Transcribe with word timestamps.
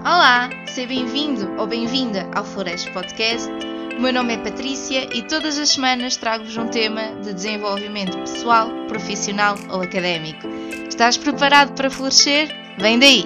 Olá, 0.00 0.48
seja 0.68 0.86
bem-vindo 0.86 1.60
ou 1.60 1.66
bem-vinda 1.66 2.30
ao 2.32 2.44
Flores 2.44 2.88
Podcast. 2.90 3.48
O 3.96 4.00
meu 4.00 4.12
nome 4.12 4.34
é 4.34 4.38
Patrícia 4.38 5.12
e 5.12 5.26
todas 5.26 5.58
as 5.58 5.70
semanas 5.70 6.16
trago-vos 6.16 6.56
um 6.56 6.68
tema 6.68 7.20
de 7.20 7.34
desenvolvimento 7.34 8.16
pessoal, 8.18 8.68
profissional 8.86 9.56
ou 9.70 9.82
académico. 9.82 10.46
Estás 10.88 11.18
preparado 11.18 11.74
para 11.74 11.90
florescer? 11.90 12.48
Vem 12.78 12.98
daí! 13.00 13.24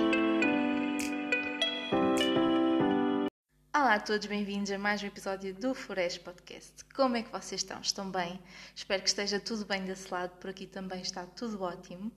Olá 3.77 3.95
a 3.97 4.01
todos, 4.01 4.27
bem-vindos 4.27 4.71
a 4.71 4.79
mais 4.79 5.03
um 5.03 5.07
episódio 5.07 5.55
do 5.55 5.75
Flores 5.75 6.17
Podcast. 6.17 6.73
Como 6.97 7.19
é 7.19 7.23
que 7.23 7.31
vocês 7.31 7.61
estão? 7.61 7.83
Estão 7.83 8.11
bem? 8.11 8.41
Espero 8.75 9.03
que 9.03 9.09
esteja 9.09 9.39
tudo 9.39 9.67
bem 9.67 9.85
desse 9.85 10.11
lado, 10.11 10.31
por 10.41 10.49
aqui 10.49 10.67
também 10.67 11.03
está 11.03 11.27
tudo 11.27 11.63
ótimo. 11.63 12.11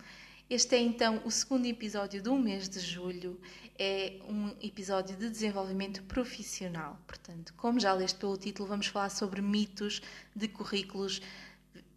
Este 0.47 0.75
é 0.75 0.79
então 0.79 1.23
o 1.25 1.31
segundo 1.31 1.65
episódio 1.65 2.21
do 2.21 2.35
mês 2.35 2.69
de 2.69 2.79
julho. 2.79 3.41
É 3.77 4.19
um 4.29 4.55
episódio 4.61 5.17
de 5.17 5.29
desenvolvimento 5.29 6.01
profissional. 6.03 6.97
Portanto, 7.05 7.53
como 7.57 7.77
já 7.77 7.91
leste 7.93 8.17
pelo 8.17 8.37
título, 8.37 8.69
vamos 8.69 8.87
falar 8.87 9.09
sobre 9.09 9.41
mitos 9.41 10.01
de 10.33 10.47
currículos, 10.47 11.21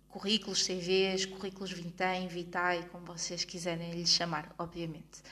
currículos 0.08 0.66
CVs, 0.66 1.26
currículos 1.26 1.70
Vintém, 1.70 2.26
Vitae, 2.26 2.82
como 2.90 3.06
vocês 3.06 3.44
quiserem 3.44 3.92
lhe 3.92 4.06
chamar, 4.06 4.52
obviamente. 4.58 5.22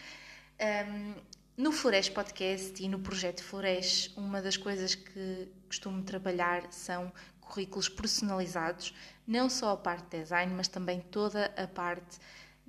Um, 0.61 1.15
no 1.57 1.73
Flores 1.73 2.09
Podcast 2.09 2.81
e 2.81 2.89
no 2.89 3.01
projeto 3.01 3.43
Flores, 3.43 4.13
uma 4.17 4.41
das 4.41 4.57
coisas 4.57 4.95
que 4.95 5.49
costumo 5.67 6.03
trabalhar 6.05 6.71
são 6.71 7.11
currículos 7.41 7.89
personalizados, 7.89 8.95
não 9.27 9.49
só 9.51 9.71
a 9.71 9.77
parte 9.77 10.11
de 10.11 10.23
design, 10.23 10.53
mas 10.55 10.69
também 10.69 11.01
toda 11.01 11.47
a 11.57 11.67
parte 11.67 12.19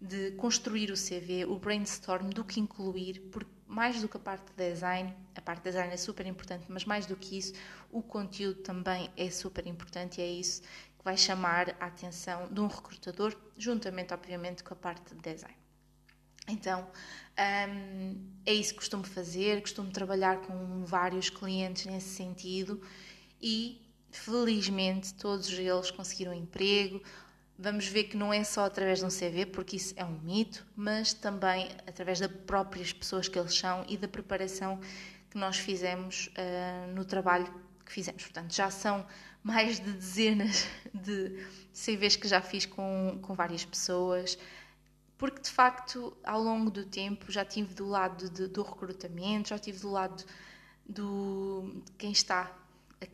de 0.02 0.32
construir 0.32 0.92
o 0.92 0.96
CV, 0.96 1.46
o 1.46 1.60
brainstorm, 1.60 2.30
do 2.30 2.44
que 2.44 2.60
incluir, 2.60 3.20
porque 3.32 3.57
mais 3.68 4.02
do 4.02 4.08
que 4.08 4.18
a 4.18 4.20
parte 4.20 4.46
de 4.56 4.70
design, 4.70 5.14
a 5.36 5.42
parte 5.42 5.60
de 5.60 5.66
design 5.66 5.94
é 5.94 5.98
super 5.98 6.26
importante, 6.26 6.66
mas 6.70 6.86
mais 6.86 7.06
do 7.06 7.16
que 7.16 7.38
isso, 7.38 7.54
o 7.92 8.02
conteúdo 8.02 8.62
também 8.62 9.10
é 9.18 9.30
super 9.30 9.68
importante 9.68 10.20
e 10.20 10.24
é 10.24 10.28
isso 10.28 10.62
que 10.62 11.04
vai 11.04 11.18
chamar 11.18 11.76
a 11.80 11.86
atenção 11.86 12.48
de 12.48 12.60
um 12.60 12.68
recrutador, 12.68 13.36
juntamente, 13.58 14.14
obviamente, 14.14 14.64
com 14.64 14.74
a 14.74 14.78
parte 14.78 15.14
de 15.14 15.22
design. 15.22 15.58
Então, 16.48 16.88
um, 17.70 18.32
é 18.46 18.54
isso 18.54 18.72
que 18.72 18.80
costumo 18.80 19.04
fazer, 19.04 19.62
costumo 19.62 19.92
trabalhar 19.92 20.38
com 20.42 20.86
vários 20.86 21.30
clientes 21.30 21.86
nesse 21.86 22.10
sentido 22.16 22.82
e, 23.42 23.82
felizmente, 24.10 25.14
todos 25.14 25.50
eles 25.50 25.92
conseguiram 25.92 26.34
emprego 26.34 27.02
vamos 27.58 27.88
ver 27.88 28.06
que 28.06 28.16
não 28.16 28.34
é 28.34 28.44
só 28.44 28.66
através 28.66 29.00
de 29.00 29.06
um 29.06 29.10
CV, 29.10 29.46
porque 29.46 29.76
isso 29.76 29.94
é 29.98 30.06
um 30.06 30.20
mito, 30.20 30.66
mas 30.76 31.14
também 31.14 31.70
através 31.88 32.20
das 32.20 32.32
próprias 32.32 32.94
pessoas 32.94 33.28
que 33.28 33.38
eles 33.38 33.58
são 33.58 33.84
e 33.88 33.98
da 33.98 34.08
preparação 34.08 34.80
que 35.30 35.38
nós 35.38 35.58
fizemos 35.58 36.28
uh, 36.28 36.94
no 36.94 37.04
trabalho 37.04 37.52
que 37.86 37.92
fizemos. 37.92 38.24
Portanto, 38.24 38.54
já 38.54 38.70
são 38.70 39.06
mais 39.44 39.80
de 39.80 39.92
dezenas 39.92 40.68
de 40.94 41.44
CVs 41.74 42.16
que 42.16 42.28
já 42.28 42.42
fiz 42.42 42.66
com, 42.66 43.20
com 43.22 43.34
várias 43.34 43.66
pessoas, 43.66 44.38
porque 45.18 45.42
de 45.42 45.50
facto, 45.50 46.16
ao 46.24 46.42
longo 46.42 46.70
do 46.70 46.86
tempo, 46.86 47.32
já 47.32 47.44
tive 47.44 47.74
do 47.74 47.88
lado 47.88 48.30
de, 48.30 48.48
do 48.48 48.62
recrutamento, 48.62 49.50
já 49.50 49.58
tive 49.58 49.80
do 49.80 49.90
lado 49.90 50.24
do, 50.88 51.82
de 51.86 51.92
quem 51.94 52.12
está 52.12 52.56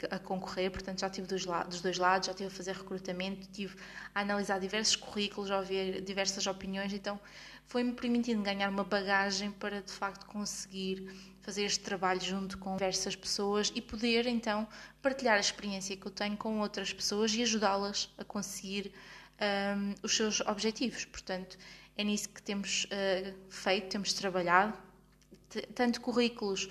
a, 0.10 0.20
concorrer, 0.20 0.72
portanto 0.72 1.02
já 1.02 1.10
tive 1.10 1.28
dos, 1.28 1.46
dos, 1.46 1.82
dois 1.82 1.98
lados, 1.98 2.28
já 2.28 2.34
tive 2.34 2.48
a 2.48 2.52
fazer 2.52 2.76
recrutamento, 2.76 3.48
tive 3.52 3.76
a 4.16 4.22
analisar 4.22 4.60
diversos 4.60 4.96
currículos, 4.96 5.52
a 5.52 5.60
ouvir 5.60 6.02
diversas 6.02 6.48
opiniões, 6.48 6.94
então 6.94 7.20
foi-me 7.68 7.94
permitindo 7.94 8.42
ganhar 8.42 8.70
uma 8.70 8.84
bagagem 8.84 9.52
para 9.52 9.82
de 9.82 9.92
facto 9.92 10.26
conseguir 10.26 11.12
fazer 11.42 11.64
este 11.66 11.82
trabalho 11.82 12.22
junto 12.22 12.58
com 12.58 12.74
diversas 12.74 13.16
pessoas 13.16 13.72
e 13.76 13.82
poder 13.82 14.26
então 14.26 14.68
partilhar 15.02 15.36
a 15.36 15.40
experiência 15.40 15.96
que 15.98 16.06
eu 16.06 16.12
tenho 16.12 16.38
com 16.38 16.60
outras 16.60 16.94
pessoas 16.94 17.34
e 17.34 17.42
ajudá-las 17.42 18.10
a 18.18 18.24
conseguir 18.24 18.94
um, 19.78 19.94
os 20.02 20.16
seus 20.16 20.40
objetivos. 20.42 21.04
Portanto, 21.06 21.58
é 21.98 22.04
nisso 22.04 22.30
que 22.30 22.42
temos 22.42 22.86
uh, 22.86 23.34
feito, 23.50 23.90
temos 23.90 24.14
trabalhado, 24.14 24.74
tanto 25.76 26.00
currículos 26.00 26.70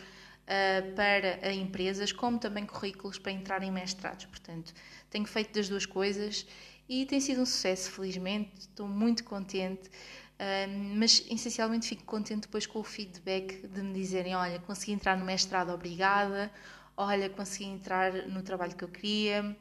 uh, 0.52 0.94
para 0.94 1.52
empresas, 1.52 2.12
como 2.12 2.38
também 2.38 2.66
currículos 2.66 3.18
para 3.18 3.32
entrar 3.32 3.62
em 3.62 3.70
mestrados. 3.70 4.26
Portanto, 4.26 4.74
tenho 5.10 5.26
feito 5.26 5.54
das 5.54 5.68
duas 5.68 5.86
coisas 5.86 6.46
e 6.88 7.06
tem 7.06 7.20
sido 7.20 7.40
um 7.40 7.46
sucesso, 7.46 7.90
felizmente. 7.90 8.50
Estou 8.58 8.86
muito 8.86 9.24
contente. 9.24 9.88
Uh, 9.88 10.96
mas 10.96 11.24
essencialmente 11.30 11.88
fico 11.88 12.04
contente 12.04 12.42
depois 12.42 12.66
com 12.66 12.80
o 12.80 12.84
feedback 12.84 13.66
de 13.66 13.82
me 13.82 13.94
dizerem: 13.94 14.34
olha, 14.34 14.58
consegui 14.60 14.92
entrar 14.92 15.16
no 15.16 15.24
mestrado, 15.24 15.70
obrigada, 15.70 16.50
olha, 16.96 17.30
consegui 17.30 17.66
entrar 17.66 18.12
no 18.28 18.42
trabalho 18.42 18.74
que 18.74 18.84
eu 18.84 18.88
queria. 18.88 19.56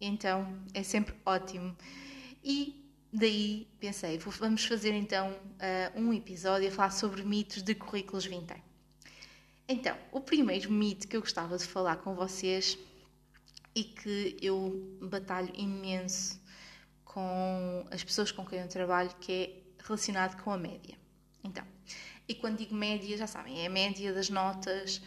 Então 0.00 0.58
é 0.74 0.82
sempre 0.82 1.14
ótimo. 1.24 1.76
E 2.44 2.84
daí 3.12 3.66
pensei: 3.80 4.18
vamos 4.18 4.64
fazer 4.64 4.92
então 4.92 5.30
uh, 5.30 6.00
um 6.00 6.12
episódio 6.12 6.68
a 6.68 6.70
falar 6.70 6.90
sobre 6.90 7.22
mitos 7.22 7.62
de 7.62 7.74
currículos 7.74 8.26
vintém. 8.26 8.69
Então, 9.72 9.96
o 10.10 10.20
primeiro 10.20 10.68
mito 10.68 11.06
que 11.06 11.16
eu 11.16 11.20
gostava 11.20 11.56
de 11.56 11.64
falar 11.64 11.98
com 11.98 12.12
vocês 12.12 12.76
e 13.72 13.84
que 13.84 14.36
eu 14.42 14.98
batalho 15.00 15.52
imenso 15.54 16.40
com 17.04 17.86
as 17.88 18.02
pessoas 18.02 18.32
com 18.32 18.44
quem 18.44 18.58
eu 18.58 18.66
trabalho, 18.66 19.14
que 19.20 19.32
é 19.32 19.84
relacionado 19.84 20.42
com 20.42 20.50
a 20.50 20.58
média. 20.58 20.98
Então, 21.44 21.64
e 22.26 22.34
quando 22.34 22.58
digo 22.58 22.74
média, 22.74 23.16
já 23.16 23.28
sabem, 23.28 23.62
é 23.62 23.66
a 23.66 23.70
média 23.70 24.12
das 24.12 24.28
notas, 24.28 25.00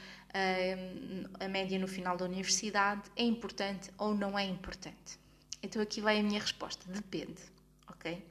a 1.41 1.47
média 1.50 1.78
no 1.78 1.88
final 1.88 2.16
da 2.16 2.24
universidade, 2.24 3.12
é 3.18 3.24
importante 3.25 3.91
ou 3.97 4.16
não 4.16 4.40
é 4.40 4.45
importante? 4.45 5.19
Então 5.62 5.81
aqui 5.81 6.00
vai 6.00 6.22
a 6.22 6.24
minha 6.24 6.40
resposta, 6.40 6.90
depende, 6.90 7.41
ok? 7.85 8.25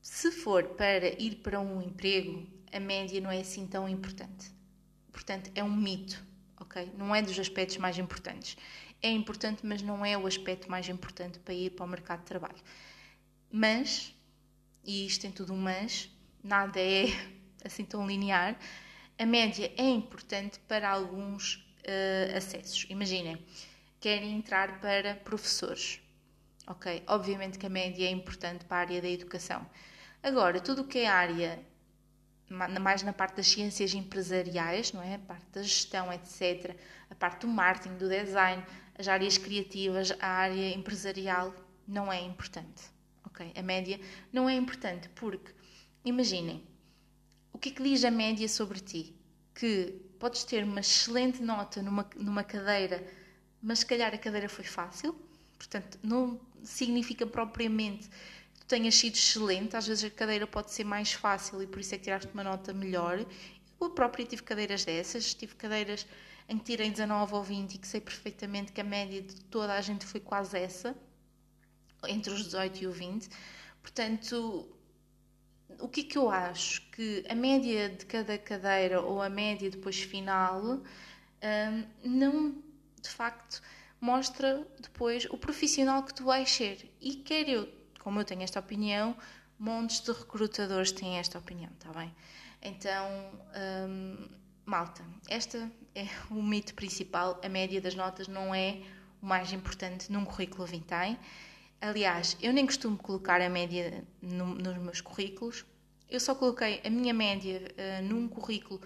Se 0.00 0.30
for 0.30 0.62
para 0.62 1.20
ir 1.20 1.40
para 1.42 1.58
um 1.58 1.82
emprego, 1.82 2.46
a 2.72 2.78
média 2.78 3.20
não 3.20 3.32
é 3.32 3.40
assim 3.40 3.66
tão 3.66 3.88
importante. 3.88 4.61
Portanto, 5.22 5.52
é 5.54 5.62
um 5.62 5.70
mito, 5.70 6.20
ok? 6.60 6.90
Não 6.98 7.14
é 7.14 7.22
dos 7.22 7.38
aspectos 7.38 7.76
mais 7.76 7.96
importantes. 7.96 8.56
É 9.00 9.08
importante, 9.08 9.64
mas 9.64 9.80
não 9.80 10.04
é 10.04 10.18
o 10.18 10.26
aspecto 10.26 10.68
mais 10.68 10.88
importante 10.88 11.38
para 11.38 11.54
ir 11.54 11.70
para 11.70 11.84
o 11.84 11.88
mercado 11.88 12.20
de 12.20 12.26
trabalho. 12.26 12.60
Mas, 13.48 14.12
e 14.84 15.06
isto 15.06 15.22
tem 15.22 15.30
tudo 15.30 15.52
um 15.52 15.56
mas, 15.56 16.10
nada 16.42 16.80
é 16.80 17.04
assim 17.64 17.84
tão 17.84 18.04
linear, 18.04 18.58
a 19.16 19.24
média 19.24 19.72
é 19.76 19.88
importante 19.88 20.58
para 20.66 20.90
alguns 20.90 21.54
uh, 21.84 22.36
acessos. 22.36 22.84
Imaginem, 22.90 23.38
querem 24.00 24.36
entrar 24.36 24.80
para 24.80 25.14
professores, 25.14 26.00
ok? 26.66 27.00
Obviamente 27.06 27.60
que 27.60 27.66
a 27.66 27.70
média 27.70 28.08
é 28.08 28.10
importante 28.10 28.64
para 28.64 28.78
a 28.78 28.80
área 28.80 29.00
da 29.00 29.08
educação. 29.08 29.64
Agora, 30.20 30.60
tudo 30.60 30.82
o 30.82 30.84
que 30.84 30.98
é 30.98 31.06
área 31.06 31.64
mais 32.52 33.02
na 33.02 33.12
parte 33.12 33.36
das 33.36 33.48
ciências 33.48 33.94
empresariais, 33.94 34.92
não 34.92 35.02
é? 35.02 35.14
A 35.14 35.18
parte 35.18 35.46
da 35.52 35.62
gestão, 35.62 36.12
etc. 36.12 36.76
A 37.10 37.14
parte 37.14 37.40
do 37.40 37.48
marketing, 37.48 37.96
do 37.96 38.08
design, 38.08 38.62
as 38.98 39.08
áreas 39.08 39.38
criativas, 39.38 40.12
a 40.20 40.26
área 40.26 40.74
empresarial 40.74 41.54
não 41.86 42.12
é 42.12 42.20
importante, 42.20 42.82
ok? 43.24 43.52
A 43.56 43.62
média 43.62 43.98
não 44.32 44.48
é 44.48 44.54
importante 44.54 45.08
porque, 45.10 45.52
imaginem, 46.04 46.62
o 47.52 47.58
que 47.58 47.70
é 47.70 47.72
que 47.72 47.82
diz 47.82 48.04
a 48.04 48.10
média 48.10 48.48
sobre 48.48 48.80
ti? 48.80 49.14
Que 49.54 50.00
podes 50.18 50.44
ter 50.44 50.64
uma 50.64 50.80
excelente 50.80 51.42
nota 51.42 51.82
numa, 51.82 52.08
numa 52.16 52.44
cadeira, 52.44 53.04
mas 53.62 53.80
se 53.80 53.86
calhar 53.86 54.14
a 54.14 54.18
cadeira 54.18 54.48
foi 54.48 54.64
fácil, 54.64 55.14
portanto, 55.58 55.98
não 56.02 56.40
significa 56.62 57.26
propriamente 57.26 58.08
tenhas 58.72 58.94
sido 58.94 59.16
excelente, 59.16 59.76
às 59.76 59.86
vezes 59.86 60.02
a 60.02 60.08
cadeira 60.08 60.46
pode 60.46 60.70
ser 60.72 60.84
mais 60.84 61.12
fácil 61.12 61.62
e 61.62 61.66
por 61.66 61.78
isso 61.78 61.94
é 61.94 61.98
que 61.98 62.04
tiraste 62.04 62.32
uma 62.32 62.42
nota 62.42 62.72
melhor. 62.72 63.22
Eu 63.78 63.90
própria 63.90 64.24
tive 64.24 64.42
cadeiras 64.42 64.82
dessas, 64.82 65.34
tive 65.34 65.54
cadeiras 65.56 66.06
em 66.48 66.56
que 66.56 66.64
tirei 66.64 66.90
19 66.90 67.34
ou 67.34 67.42
20 67.42 67.74
e 67.74 67.78
que 67.78 67.86
sei 67.86 68.00
perfeitamente 68.00 68.72
que 68.72 68.80
a 68.80 68.84
média 68.84 69.20
de 69.20 69.34
toda 69.42 69.74
a 69.74 69.80
gente 69.82 70.06
foi 70.06 70.20
quase 70.20 70.56
essa, 70.58 70.96
entre 72.08 72.32
os 72.32 72.44
18 72.44 72.84
e 72.84 72.86
o 72.86 72.92
20. 72.92 73.28
Portanto, 73.82 74.66
o 75.78 75.86
que 75.86 76.00
é 76.00 76.04
que 76.04 76.16
eu 76.16 76.30
acho? 76.30 76.80
Que 76.92 77.26
a 77.28 77.34
média 77.34 77.90
de 77.90 78.06
cada 78.06 78.38
cadeira 78.38 79.02
ou 79.02 79.20
a 79.20 79.28
média 79.28 79.68
depois 79.70 80.00
final 80.00 80.62
hum, 80.62 81.84
não, 82.02 82.52
de 83.02 83.08
facto, 83.10 83.60
mostra 84.00 84.66
depois 84.80 85.26
o 85.26 85.36
profissional 85.36 86.02
que 86.04 86.14
tu 86.14 86.24
vais 86.24 86.50
ser. 86.50 86.90
E 87.02 87.16
quer 87.16 87.46
eu 87.50 87.81
como 88.02 88.20
eu 88.20 88.24
tenho 88.24 88.42
esta 88.42 88.58
opinião, 88.58 89.16
montes 89.58 90.00
de 90.00 90.10
recrutadores 90.10 90.90
têm 90.90 91.18
esta 91.18 91.38
opinião, 91.38 91.70
está 91.72 91.92
bem? 91.92 92.12
Então, 92.60 93.08
hum, 93.88 94.28
malta, 94.66 95.04
este 95.30 95.56
é 95.94 96.06
o 96.30 96.42
mito 96.42 96.74
principal. 96.74 97.40
A 97.44 97.48
média 97.48 97.80
das 97.80 97.94
notas 97.94 98.26
não 98.26 98.54
é 98.54 98.80
o 99.22 99.26
mais 99.26 99.52
importante 99.52 100.10
num 100.10 100.24
currículo 100.24 100.66
Vintém. 100.66 101.16
Aliás, 101.80 102.36
eu 102.40 102.52
nem 102.52 102.66
costumo 102.66 102.96
colocar 102.96 103.40
a 103.40 103.48
média 103.48 104.04
no, 104.20 104.46
nos 104.46 104.78
meus 104.78 105.00
currículos. 105.00 105.64
Eu 106.10 106.20
só 106.20 106.34
coloquei 106.34 106.80
a 106.84 106.90
minha 106.90 107.14
média 107.14 107.60
uh, 107.60 108.02
num 108.04 108.28
currículo 108.28 108.80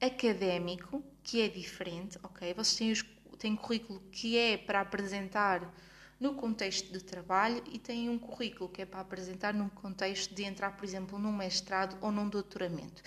académico, 0.00 1.02
que 1.22 1.40
é 1.40 1.48
diferente, 1.48 2.18
ok? 2.22 2.52
Vocês 2.54 2.76
têm, 2.76 2.92
os, 2.92 3.04
têm 3.38 3.56
currículo 3.56 4.02
que 4.10 4.36
é 4.36 4.56
para 4.56 4.80
apresentar 4.80 5.62
no 6.24 6.32
contexto 6.32 6.90
de 6.90 7.04
trabalho 7.04 7.62
e 7.70 7.78
têm 7.78 8.08
um 8.08 8.18
currículo 8.18 8.70
que 8.70 8.80
é 8.80 8.86
para 8.86 9.00
apresentar 9.00 9.52
num 9.52 9.68
contexto 9.68 10.34
de 10.34 10.42
entrar, 10.42 10.74
por 10.74 10.82
exemplo, 10.82 11.18
num 11.18 11.30
mestrado 11.30 11.98
ou 12.00 12.10
num 12.10 12.30
doutoramento. 12.30 13.02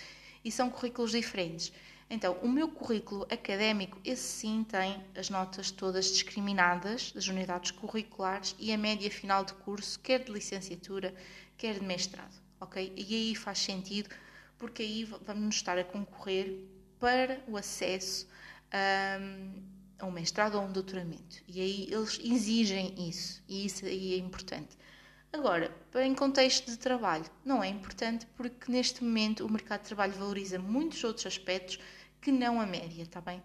E 0.45 0.51
são 0.51 0.69
currículos 0.69 1.09
diferentes. 1.09 1.73
Então, 2.07 2.37
o 2.43 2.47
meu 2.47 2.69
currículo 2.69 3.23
académico, 3.23 3.99
esse 4.05 4.21
sim 4.21 4.63
tem 4.63 5.03
as 5.15 5.31
notas 5.31 5.71
todas 5.71 6.11
discriminadas 6.11 7.11
das 7.11 7.27
unidades 7.27 7.71
curriculares 7.71 8.55
e 8.59 8.71
a 8.71 8.77
média 8.77 9.09
final 9.09 9.43
de 9.43 9.55
curso, 9.55 9.99
quer 9.99 10.23
de 10.23 10.31
licenciatura, 10.31 11.11
quer 11.57 11.79
de 11.79 11.83
mestrado, 11.83 12.39
ok? 12.61 12.93
E 12.95 13.15
aí 13.15 13.35
faz 13.35 13.57
sentido, 13.57 14.09
porque 14.59 14.83
aí 14.83 15.03
vamos 15.25 15.55
estar 15.55 15.75
a 15.79 15.83
concorrer 15.83 16.65
para 16.99 17.41
o 17.47 17.57
acesso 17.57 18.27
um, 19.19 19.76
a 19.99 20.05
um 20.05 20.11
mestrado 20.11 20.55
ou 20.55 20.61
a 20.61 20.65
um 20.65 20.71
doutoramento. 20.71 21.43
E 21.47 21.59
aí 21.59 21.87
eles 21.91 22.19
exigem 22.23 22.93
isso, 23.09 23.43
e 23.47 23.65
isso 23.65 23.85
aí 23.85 24.13
é 24.13 24.17
importante. 24.17 24.77
Agora, 25.31 25.75
em 25.95 26.15
contexto 26.15 26.71
de 26.71 26.77
trabalho, 26.77 27.25
não 27.43 27.63
é 27.63 27.67
importante 27.67 28.25
porque 28.35 28.71
neste 28.71 29.03
momento 29.03 29.45
o 29.45 29.51
mercado 29.51 29.81
de 29.81 29.87
trabalho 29.87 30.13
valoriza 30.13 30.57
muitos 30.57 31.03
outros 31.03 31.25
aspectos 31.25 31.79
que 32.21 32.31
não 32.31 32.61
a 32.61 32.65
média, 32.65 33.03
está 33.03 33.19
bem? 33.19 33.43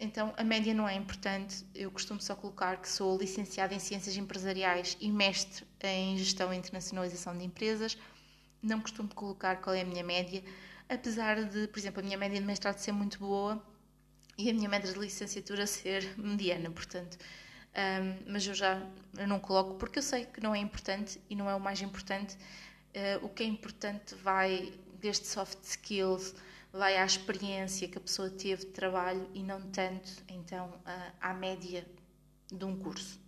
Então, 0.00 0.32
a 0.36 0.44
média 0.44 0.72
não 0.72 0.88
é 0.88 0.94
importante. 0.94 1.66
Eu 1.74 1.90
costumo 1.90 2.20
só 2.20 2.34
colocar 2.34 2.76
que 2.76 2.88
sou 2.88 3.18
licenciada 3.18 3.74
em 3.74 3.78
Ciências 3.78 4.16
Empresariais 4.16 4.96
e 5.00 5.10
mestre 5.10 5.66
em 5.82 6.16
Gestão 6.16 6.52
e 6.52 6.56
Internacionalização 6.56 7.36
de 7.36 7.44
Empresas. 7.44 7.98
Não 8.62 8.80
costumo 8.80 9.08
colocar 9.14 9.56
qual 9.56 9.74
é 9.74 9.82
a 9.82 9.84
minha 9.84 10.04
média, 10.04 10.42
apesar 10.88 11.44
de, 11.44 11.66
por 11.68 11.78
exemplo, 11.78 12.00
a 12.00 12.02
minha 12.04 12.16
média 12.18 12.38
de 12.40 12.46
mestrado 12.46 12.78
ser 12.78 12.92
muito 12.92 13.18
boa 13.18 13.62
e 14.38 14.48
a 14.48 14.54
minha 14.54 14.68
média 14.68 14.90
de 14.92 14.98
licenciatura 14.98 15.66
ser 15.66 16.16
mediana, 16.16 16.70
portanto. 16.70 17.18
Um, 17.74 18.32
mas 18.32 18.46
eu 18.46 18.54
já 18.54 18.80
eu 19.18 19.28
não 19.28 19.38
coloco 19.38 19.74
porque 19.74 19.98
eu 19.98 20.02
sei 20.02 20.24
que 20.24 20.40
não 20.40 20.54
é 20.54 20.58
importante 20.58 21.20
e 21.28 21.36
não 21.36 21.50
é 21.50 21.54
o 21.54 21.60
mais 21.60 21.82
importante. 21.82 22.36
Uh, 22.94 23.26
o 23.26 23.28
que 23.28 23.42
é 23.42 23.46
importante 23.46 24.14
vai 24.14 24.72
desde 25.00 25.26
soft 25.26 25.62
skills, 25.64 26.34
vai 26.72 26.96
à 26.96 27.04
experiência 27.04 27.88
que 27.88 27.98
a 27.98 28.00
pessoa 28.00 28.30
teve 28.30 28.64
de 28.64 28.72
trabalho 28.72 29.28
e 29.34 29.42
não 29.42 29.60
tanto, 29.70 30.10
então, 30.28 30.72
à 31.20 31.32
média 31.32 31.86
de 32.52 32.64
um 32.64 32.76
curso. 32.76 33.20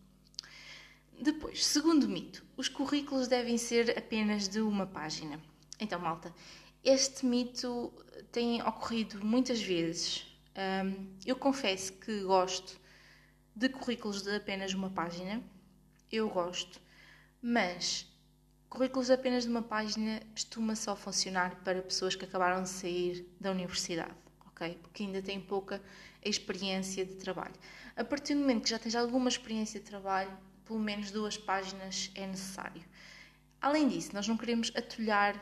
Depois, 1.20 1.64
segundo 1.64 2.08
mito, 2.08 2.44
os 2.56 2.68
currículos 2.68 3.28
devem 3.28 3.58
ser 3.58 3.96
apenas 3.96 4.48
de 4.48 4.60
uma 4.60 4.86
página. 4.86 5.40
Então, 5.78 6.00
malta, 6.00 6.34
este 6.82 7.26
mito 7.26 7.92
tem 8.32 8.62
ocorrido 8.62 9.24
muitas 9.24 9.60
vezes. 9.60 10.26
Eu 11.24 11.36
confesso 11.36 11.92
que 11.94 12.22
gosto 12.22 12.80
de 13.54 13.68
currículos 13.68 14.22
de 14.22 14.34
apenas 14.34 14.74
uma 14.74 14.90
página, 14.90 15.42
eu 16.10 16.28
gosto, 16.28 16.80
mas 17.42 18.10
Currículos 18.70 19.10
apenas 19.10 19.42
de 19.42 19.50
uma 19.50 19.62
página 19.62 20.22
costuma 20.32 20.76
só 20.76 20.94
funcionar 20.94 21.56
para 21.64 21.82
pessoas 21.82 22.14
que 22.14 22.24
acabaram 22.24 22.62
de 22.62 22.68
sair 22.68 23.28
da 23.40 23.50
universidade, 23.50 24.14
ok? 24.46 24.78
Porque 24.80 25.02
ainda 25.02 25.20
têm 25.20 25.40
pouca 25.40 25.82
experiência 26.22 27.04
de 27.04 27.16
trabalho. 27.16 27.54
A 27.96 28.04
partir 28.04 28.34
do 28.34 28.40
momento 28.40 28.62
que 28.62 28.70
já 28.70 28.78
tens 28.78 28.94
alguma 28.94 29.28
experiência 29.28 29.80
de 29.80 29.86
trabalho, 29.86 30.30
pelo 30.64 30.78
menos 30.78 31.10
duas 31.10 31.36
páginas 31.36 32.12
é 32.14 32.24
necessário. 32.28 32.84
Além 33.60 33.88
disso, 33.88 34.10
nós 34.14 34.28
não 34.28 34.36
queremos 34.36 34.70
atulhar 34.76 35.34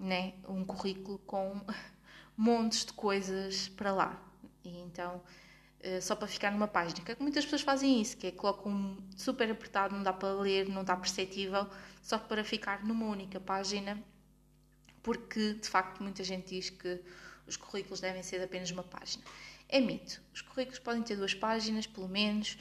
né, 0.00 0.34
um 0.48 0.64
currículo 0.64 1.18
com 1.20 1.64
montes 2.36 2.84
de 2.84 2.92
coisas 2.94 3.68
para 3.68 3.92
lá. 3.92 4.20
E 4.68 4.78
então 4.80 5.22
eh, 5.80 6.00
só 6.00 6.16
para 6.16 6.26
ficar 6.26 6.50
numa 6.50 6.66
página. 6.66 7.00
É 7.06 7.14
que 7.14 7.22
muitas 7.22 7.44
pessoas 7.44 7.62
fazem 7.62 8.00
isso, 8.00 8.16
que 8.16 8.26
é 8.26 8.30
colocam 8.32 8.96
super 9.16 9.50
apertado, 9.50 9.94
não 9.94 10.02
dá 10.02 10.12
para 10.12 10.32
ler, 10.32 10.68
não 10.68 10.80
está 10.80 10.96
perceptível, 10.96 11.68
só 12.02 12.18
para 12.18 12.42
ficar 12.44 12.84
numa 12.84 13.06
única 13.06 13.38
página, 13.38 14.02
porque 15.02 15.54
de 15.54 15.68
facto 15.68 16.02
muita 16.02 16.24
gente 16.24 16.48
diz 16.54 16.70
que 16.70 17.00
os 17.46 17.56
currículos 17.56 18.00
devem 18.00 18.22
ser 18.22 18.38
de 18.38 18.44
apenas 18.44 18.70
uma 18.70 18.82
página. 18.82 19.22
É 19.68 19.80
mito. 19.80 20.20
Os 20.34 20.40
currículos 20.40 20.78
podem 20.80 21.02
ter 21.02 21.16
duas 21.16 21.34
páginas, 21.34 21.86
pelo 21.86 22.08
menos. 22.08 22.58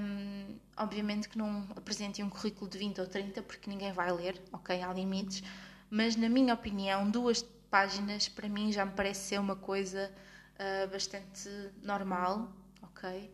Um, 0.00 0.56
obviamente 0.76 1.28
que 1.28 1.38
não 1.38 1.68
apresentem 1.76 2.24
um 2.24 2.30
currículo 2.30 2.68
de 2.68 2.78
20 2.78 3.00
ou 3.00 3.06
30, 3.06 3.42
porque 3.42 3.70
ninguém 3.70 3.92
vai 3.92 4.10
ler, 4.12 4.40
ok? 4.52 4.82
Há 4.82 4.92
limites. 4.92 5.42
Mas, 5.88 6.16
na 6.16 6.28
minha 6.28 6.54
opinião, 6.54 7.08
duas 7.08 7.42
páginas 7.70 8.28
para 8.28 8.48
mim 8.48 8.72
já 8.72 8.84
me 8.84 8.92
parece 8.92 9.28
ser 9.28 9.38
uma 9.38 9.54
coisa 9.54 10.12
uh, 10.60 10.88
bastante 10.88 11.48
normal, 11.82 12.52
ok? 12.82 13.32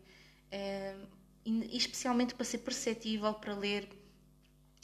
Uh, 0.53 1.07
e 1.45 1.77
especialmente 1.77 2.35
para 2.35 2.43
ser 2.43 2.59
perceptível 2.59 3.33
para 3.33 3.53
ler 3.53 3.87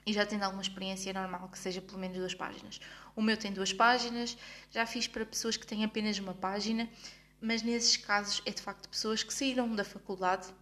e 0.06 0.14
já 0.14 0.26
tendo 0.26 0.44
alguma 0.44 0.62
experiência 0.62 1.12
normal, 1.14 1.50
que 1.50 1.58
seja 1.58 1.82
pelo 1.82 1.98
menos 1.98 2.18
duas 2.18 2.34
páginas. 2.34 2.80
O 3.16 3.22
meu 3.22 3.38
tem 3.38 3.52
duas 3.52 3.72
páginas, 3.72 4.38
já 4.70 4.86
fiz 4.86 5.08
para 5.08 5.26
pessoas 5.26 5.58
que 5.58 5.66
têm 5.66 5.84
apenas 5.84 6.20
uma 6.20 6.34
página, 6.34 6.90
mas 7.40 7.62
nesses 7.62 7.98
casos 7.98 8.42
é 8.46 8.52
de 8.52 8.62
facto 8.62 8.88
pessoas 8.90 9.24
que 9.24 9.34
saíram 9.34 9.74
da 9.76 9.84
faculdade 9.84 10.54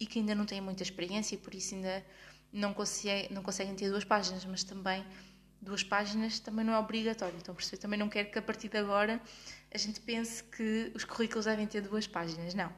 e 0.00 0.06
que 0.06 0.18
ainda 0.18 0.34
não 0.34 0.46
têm 0.46 0.60
muita 0.60 0.82
experiência 0.82 1.34
e 1.34 1.38
por 1.38 1.54
isso 1.54 1.74
ainda 1.74 2.04
não, 2.52 2.72
consegue, 2.72 3.32
não 3.32 3.42
conseguem 3.42 3.74
ter 3.74 3.90
duas 3.90 4.04
páginas, 4.04 4.44
mas 4.44 4.62
também 4.62 5.04
duas 5.60 5.82
páginas 5.82 6.38
também 6.38 6.64
não 6.64 6.72
é 6.72 6.78
obrigatório. 6.78 7.36
Então, 7.36 7.54
perceber, 7.54 7.78
também 7.78 7.98
não 7.98 8.08
quero 8.08 8.30
que 8.30 8.38
a 8.38 8.42
partir 8.42 8.68
de 8.68 8.78
agora 8.78 9.20
a 9.72 9.78
gente 9.78 10.00
pense 10.00 10.42
que 10.42 10.90
os 10.94 11.04
currículos 11.04 11.44
devem 11.44 11.66
ter 11.66 11.82
duas 11.82 12.06
páginas. 12.06 12.54
Não. 12.54 12.72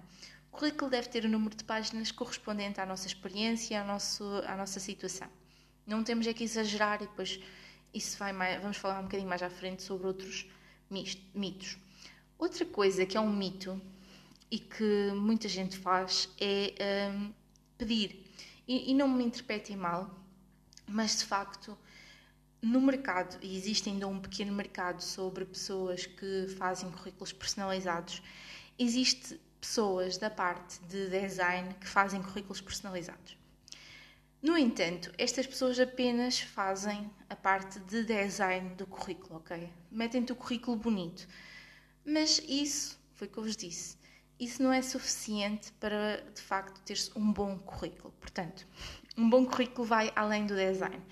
O 0.52 0.56
currículo 0.56 0.90
deve 0.90 1.08
ter 1.08 1.24
o 1.24 1.28
número 1.28 1.54
de 1.54 1.64
páginas 1.64 2.10
correspondente 2.10 2.80
à 2.80 2.86
nossa 2.86 3.06
experiência, 3.06 3.80
ao 3.80 3.86
nosso, 3.86 4.24
à 4.46 4.56
nossa 4.56 4.80
situação. 4.80 5.28
Não 5.86 6.02
temos 6.02 6.26
é 6.26 6.34
que 6.34 6.44
exagerar 6.44 7.02
e 7.02 7.06
depois 7.06 7.40
isso 7.94 8.18
vai 8.18 8.32
mais, 8.32 8.60
vamos 8.60 8.76
falar 8.76 9.00
um 9.00 9.04
bocadinho 9.04 9.28
mais 9.28 9.42
à 9.42 9.50
frente 9.50 9.82
sobre 9.82 10.06
outros 10.06 10.46
mitos. 11.34 11.78
Outra 12.38 12.64
coisa 12.64 13.06
que 13.06 13.16
é 13.16 13.20
um 13.20 13.32
mito 13.32 13.80
e 14.50 14.58
que 14.58 15.12
muita 15.14 15.48
gente 15.48 15.76
faz 15.78 16.28
é 16.40 17.10
um, 17.12 17.32
pedir. 17.78 18.26
E, 18.66 18.90
e 18.90 18.94
não 18.94 19.08
me 19.08 19.24
interpretem 19.24 19.76
mal, 19.76 20.18
mas 20.86 21.18
de 21.18 21.24
facto 21.24 21.78
no 22.62 22.80
mercado, 22.80 23.38
e 23.42 23.56
existe 23.56 23.88
ainda 23.88 24.06
um 24.06 24.20
pequeno 24.20 24.52
mercado 24.52 25.00
sobre 25.02 25.44
pessoas 25.44 26.06
que 26.06 26.46
fazem 26.58 26.90
currículos 26.90 27.32
personalizados, 27.32 28.22
existe 28.78 29.40
pessoas 29.60 30.16
da 30.16 30.30
parte 30.30 30.80
de 30.84 31.08
design 31.08 31.74
que 31.74 31.86
fazem 31.86 32.22
currículos 32.22 32.60
personalizados. 32.60 33.36
No 34.42 34.56
entanto, 34.56 35.12
estas 35.18 35.46
pessoas 35.46 35.78
apenas 35.78 36.40
fazem 36.40 37.10
a 37.28 37.36
parte 37.36 37.78
de 37.80 38.04
design 38.04 38.74
do 38.74 38.86
currículo, 38.86 39.36
ok? 39.36 39.68
Metem-te 39.90 40.32
o 40.32 40.36
currículo 40.36 40.78
bonito. 40.78 41.28
Mas 42.04 42.42
isso, 42.48 42.98
foi 43.14 43.26
o 43.26 43.30
que 43.30 43.38
eu 43.38 43.42
vos 43.42 43.56
disse, 43.56 43.98
isso 44.38 44.62
não 44.62 44.72
é 44.72 44.80
suficiente 44.80 45.70
para, 45.72 46.24
de 46.34 46.40
facto, 46.40 46.80
ter-se 46.80 47.10
um 47.14 47.30
bom 47.30 47.58
currículo. 47.58 48.14
Portanto, 48.18 48.66
um 49.14 49.28
bom 49.28 49.44
currículo 49.44 49.86
vai 49.86 50.10
além 50.16 50.46
do 50.46 50.56
design. 50.56 51.02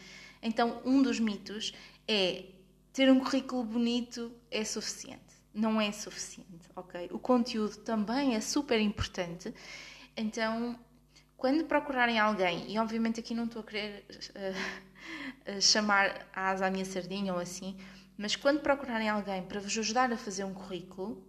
Então, 0.43 0.81
um 0.85 1.03
dos 1.03 1.19
mitos 1.19 1.73
é 2.07 2.45
ter 2.93 3.11
um 3.11 3.21
currículo 3.21 3.65
bonito 3.65 4.33
é 4.51 4.65
suficiente. 4.65 5.23
Não 5.55 5.81
é 5.81 5.91
suficiente, 5.93 6.69
ok? 6.75 7.09
O 7.13 7.19
conteúdo 7.19 7.77
também 7.79 8.35
é 8.35 8.41
super 8.41 8.81
importante. 8.81 9.53
Então, 10.17 10.79
quando 11.37 11.65
procurarem 11.65 12.19
alguém, 12.19 12.71
e 12.71 12.79
obviamente 12.79 13.21
aqui 13.21 13.35
não 13.35 13.45
estou 13.45 13.63
a 13.63 13.65
querer 13.65 14.05
uh, 14.11 15.61
chamar 15.61 16.27
a 16.33 16.51
asa 16.51 16.67
à 16.67 16.71
minha 16.71 16.85
sardinha 16.85 17.33
ou 17.33 17.39
assim, 17.39 17.77
mas 18.17 18.35
quando 18.35 18.61
procurarem 18.61 19.09
alguém 19.09 19.43
para 19.45 19.61
vos 19.61 19.77
ajudar 19.79 20.13
a 20.13 20.17
fazer 20.17 20.45
um 20.45 20.53
currículo, 20.53 21.25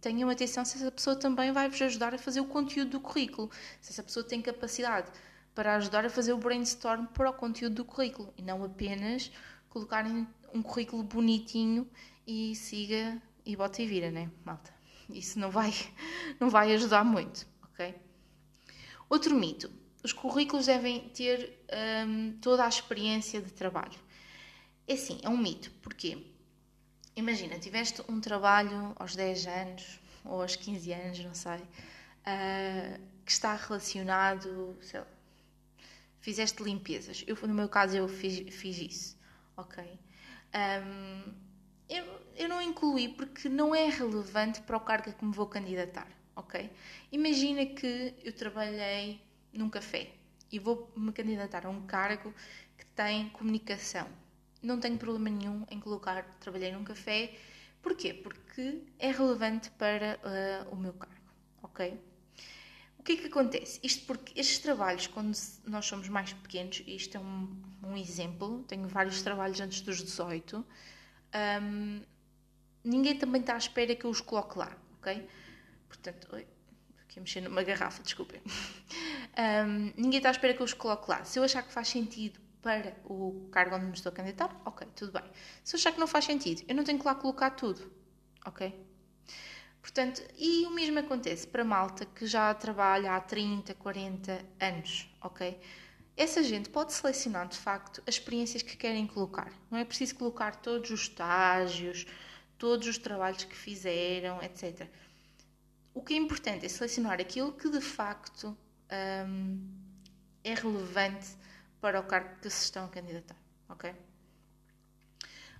tenham 0.00 0.28
atenção 0.28 0.64
se 0.64 0.76
essa 0.76 0.90
pessoa 0.90 1.16
também 1.16 1.52
vai 1.52 1.68
vos 1.68 1.80
ajudar 1.80 2.12
a 2.12 2.18
fazer 2.18 2.40
o 2.40 2.44
conteúdo 2.44 2.90
do 2.90 3.00
currículo, 3.00 3.50
se 3.80 3.92
essa 3.92 4.02
pessoa 4.02 4.26
tem 4.26 4.42
capacidade 4.42 5.10
para 5.54 5.76
ajudar 5.76 6.04
a 6.04 6.10
fazer 6.10 6.32
o 6.32 6.38
brainstorm 6.38 7.06
para 7.06 7.30
o 7.30 7.32
conteúdo 7.32 7.76
do 7.76 7.84
currículo 7.84 8.32
e 8.36 8.42
não 8.42 8.64
apenas 8.64 9.30
colocarem 9.68 10.26
um 10.52 10.62
currículo 10.62 11.02
bonitinho 11.02 11.88
e 12.26 12.54
siga 12.54 13.20
e 13.44 13.56
bota 13.56 13.82
e 13.82 13.86
vira, 13.86 14.10
né, 14.10 14.30
malta? 14.44 14.72
Isso 15.08 15.38
não 15.38 15.50
vai, 15.50 15.72
não 16.40 16.48
vai 16.48 16.72
ajudar 16.74 17.04
muito, 17.04 17.46
ok? 17.62 17.94
Outro 19.08 19.34
mito: 19.34 19.70
os 20.02 20.12
currículos 20.12 20.66
devem 20.66 21.08
ter 21.10 21.64
um, 22.06 22.38
toda 22.40 22.64
a 22.64 22.68
experiência 22.68 23.40
de 23.40 23.52
trabalho. 23.52 23.98
É 24.86 24.96
sim, 24.96 25.18
é 25.22 25.28
um 25.28 25.36
mito. 25.36 25.70
Porquê? 25.82 26.26
Imagina, 27.16 27.58
tiveste 27.58 28.02
um 28.08 28.20
trabalho 28.20 28.92
aos 28.96 29.14
10 29.14 29.46
anos 29.46 30.00
ou 30.24 30.42
aos 30.42 30.56
15 30.56 30.92
anos, 30.92 31.18
não 31.20 31.34
sei, 31.34 31.58
uh, 31.58 33.00
que 33.24 33.30
está 33.30 33.54
relacionado, 33.54 34.76
sei 34.82 35.00
lá, 35.00 35.06
fizeste 36.24 36.62
limpezas. 36.62 37.22
Eu, 37.26 37.36
no 37.46 37.52
meu 37.52 37.68
caso, 37.68 37.94
eu 37.94 38.08
fiz, 38.08 38.38
fiz 38.54 38.78
isso, 38.78 39.18
ok? 39.58 39.84
Um, 40.54 41.34
eu, 41.86 42.04
eu 42.34 42.48
não 42.48 42.62
incluí 42.62 43.10
porque 43.10 43.46
não 43.46 43.74
é 43.74 43.90
relevante 43.90 44.62
para 44.62 44.78
o 44.78 44.80
cargo 44.80 45.10
a 45.10 45.12
que 45.12 45.22
me 45.22 45.34
vou 45.34 45.46
candidatar, 45.46 46.08
ok? 46.34 46.70
Imagina 47.12 47.66
que 47.66 48.14
eu 48.24 48.32
trabalhei 48.32 49.20
num 49.52 49.68
café 49.68 50.12
e 50.50 50.58
vou 50.58 50.90
me 50.96 51.12
candidatar 51.12 51.66
a 51.66 51.68
um 51.68 51.82
cargo 51.86 52.32
que 52.78 52.86
tem 52.86 53.28
comunicação. 53.28 54.08
Não 54.62 54.80
tenho 54.80 54.96
problema 54.96 55.28
nenhum 55.28 55.66
em 55.70 55.78
colocar 55.78 56.22
trabalhei 56.40 56.72
num 56.72 56.84
café. 56.84 57.34
Porquê? 57.82 58.14
Porque 58.14 58.80
é 58.98 59.10
relevante 59.10 59.70
para 59.72 60.18
uh, 60.24 60.72
o 60.72 60.76
meu 60.76 60.94
cargo, 60.94 61.30
ok? 61.62 62.00
O 63.04 63.06
que 63.06 63.12
é 63.12 63.16
que 63.16 63.26
acontece? 63.26 63.78
Isto 63.82 64.06
porque 64.06 64.32
estes 64.34 64.60
trabalhos, 64.60 65.06
quando 65.08 65.36
nós 65.66 65.84
somos 65.84 66.08
mais 66.08 66.32
pequenos, 66.32 66.82
isto 66.86 67.18
é 67.18 67.20
um, 67.20 67.54
um 67.82 67.94
exemplo, 67.98 68.64
tenho 68.66 68.88
vários 68.88 69.20
trabalhos 69.20 69.60
antes 69.60 69.82
dos 69.82 70.02
18, 70.02 70.64
um, 71.62 72.02
ninguém 72.82 73.14
também 73.18 73.42
está 73.42 73.52
à 73.52 73.58
espera 73.58 73.94
que 73.94 74.06
eu 74.06 74.10
os 74.10 74.22
coloque 74.22 74.58
lá, 74.58 74.74
ok? 74.96 75.28
Portanto, 75.86 76.28
oi, 76.32 76.46
aqui 77.02 77.18
a 77.18 77.20
mexer 77.20 77.42
numa 77.42 77.62
garrafa, 77.62 78.02
desculpem. 78.02 78.40
Um, 79.36 79.92
ninguém 80.00 80.16
está 80.16 80.30
à 80.30 80.32
espera 80.32 80.54
que 80.54 80.62
eu 80.62 80.64
os 80.64 80.72
coloque 80.72 81.10
lá. 81.10 81.24
Se 81.24 81.38
eu 81.38 81.44
achar 81.44 81.62
que 81.62 81.72
faz 81.72 81.88
sentido 81.88 82.40
para 82.62 82.96
o 83.04 83.48
cargo 83.52 83.76
onde 83.76 83.84
me 83.84 83.92
estou 83.92 84.10
a 84.10 84.14
candidatar, 84.14 84.58
ok, 84.64 84.88
tudo 84.96 85.12
bem. 85.12 85.30
Se 85.62 85.76
eu 85.76 85.78
achar 85.78 85.92
que 85.92 86.00
não 86.00 86.06
faz 86.06 86.24
sentido, 86.24 86.62
eu 86.66 86.74
não 86.74 86.84
tenho 86.84 86.98
que 86.98 87.04
lá 87.04 87.14
colocar 87.14 87.50
tudo, 87.50 87.92
ok? 88.46 88.72
Portanto, 89.84 90.22
e 90.38 90.64
o 90.64 90.70
mesmo 90.70 90.98
acontece 90.98 91.46
para 91.46 91.62
malta 91.62 92.06
que 92.06 92.26
já 92.26 92.54
trabalha 92.54 93.12
há 93.12 93.20
30, 93.20 93.74
40 93.74 94.42
anos, 94.58 95.14
ok? 95.20 95.60
Essa 96.16 96.42
gente 96.42 96.70
pode 96.70 96.94
selecionar 96.94 97.46
de 97.48 97.58
facto 97.58 98.02
as 98.06 98.14
experiências 98.14 98.62
que 98.62 98.78
querem 98.78 99.06
colocar. 99.06 99.52
Não 99.70 99.76
é 99.76 99.84
preciso 99.84 100.14
colocar 100.14 100.56
todos 100.56 100.90
os 100.90 101.02
estágios, 101.02 102.06
todos 102.56 102.88
os 102.88 102.96
trabalhos 102.96 103.44
que 103.44 103.54
fizeram, 103.54 104.42
etc. 104.42 104.88
O 105.92 106.00
que 106.00 106.14
é 106.14 106.16
importante 106.16 106.64
é 106.64 106.68
selecionar 106.70 107.20
aquilo 107.20 107.52
que 107.52 107.68
de 107.68 107.82
facto 107.82 108.56
um, 109.28 109.68
é 110.42 110.54
relevante 110.54 111.36
para 111.78 112.00
o 112.00 112.04
cargo 112.04 112.40
que 112.40 112.48
se 112.48 112.64
estão 112.64 112.86
a 112.86 112.88
candidatar, 112.88 113.36
ok? 113.68 113.94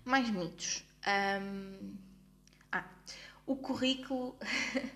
Mais 0.02 0.30
mitos. 0.30 0.82
Um, 1.06 1.94
ah, 2.72 2.88
o 3.46 3.56
currículo, 3.56 4.36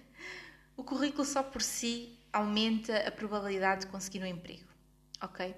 o 0.77 0.85
currículo 0.85 1.25
só 1.25 1.43
por 1.43 1.63
si 1.63 2.19
aumenta 2.33 3.07
a 3.07 3.11
probabilidade 3.11 3.83
de 3.83 3.87
conseguir 3.89 4.23
um 4.23 4.27
emprego 4.27 4.69
ok? 5.21 5.55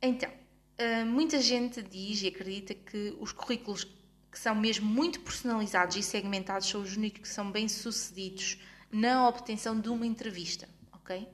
Então, 0.00 0.30
uh, 0.30 1.06
muita 1.06 1.40
gente 1.40 1.82
diz 1.82 2.22
e 2.22 2.28
acredita 2.28 2.74
que 2.74 3.16
os 3.20 3.32
currículos 3.32 3.84
que 4.30 4.38
são 4.38 4.54
mesmo 4.54 4.86
muito 4.86 5.20
personalizados 5.20 5.96
e 5.96 6.02
segmentados 6.02 6.68
são 6.68 6.80
os 6.80 6.96
únicos 6.96 7.20
que 7.20 7.28
são 7.28 7.50
bem 7.52 7.68
sucedidos 7.68 8.58
na 8.90 9.28
obtenção 9.28 9.78
de 9.78 9.88
uma 9.90 10.06
entrevista, 10.06 10.68
ok? 10.92 11.28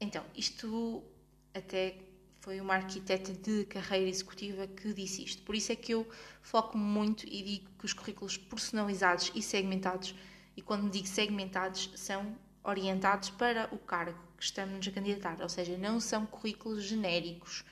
Então, 0.00 0.24
isto 0.34 1.04
até 1.52 1.98
foi 2.40 2.60
uma 2.60 2.74
arquiteta 2.74 3.32
de 3.32 3.64
carreira 3.66 4.08
executiva 4.08 4.66
que 4.66 4.92
disse 4.94 5.22
isto. 5.24 5.42
Por 5.42 5.54
isso 5.54 5.70
é 5.70 5.76
que 5.76 5.92
eu 5.92 6.08
foco 6.42 6.76
muito 6.76 7.26
e 7.26 7.42
digo 7.42 7.70
que 7.78 7.84
os 7.84 7.92
currículos 7.92 8.36
personalizados 8.36 9.30
e 9.34 9.42
segmentados, 9.42 10.14
e 10.56 10.62
quando 10.62 10.90
digo 10.90 11.06
segmentados, 11.06 11.90
são 11.96 12.34
orientados 12.64 13.30
para 13.30 13.68
o 13.72 13.78
cargo 13.78 14.18
que 14.36 14.44
estamos 14.44 14.86
a 14.88 14.90
candidatar, 14.90 15.40
ou 15.42 15.48
seja, 15.48 15.76
não 15.76 16.00
são 16.00 16.24
currículos 16.24 16.82
genéricos. 16.84 17.62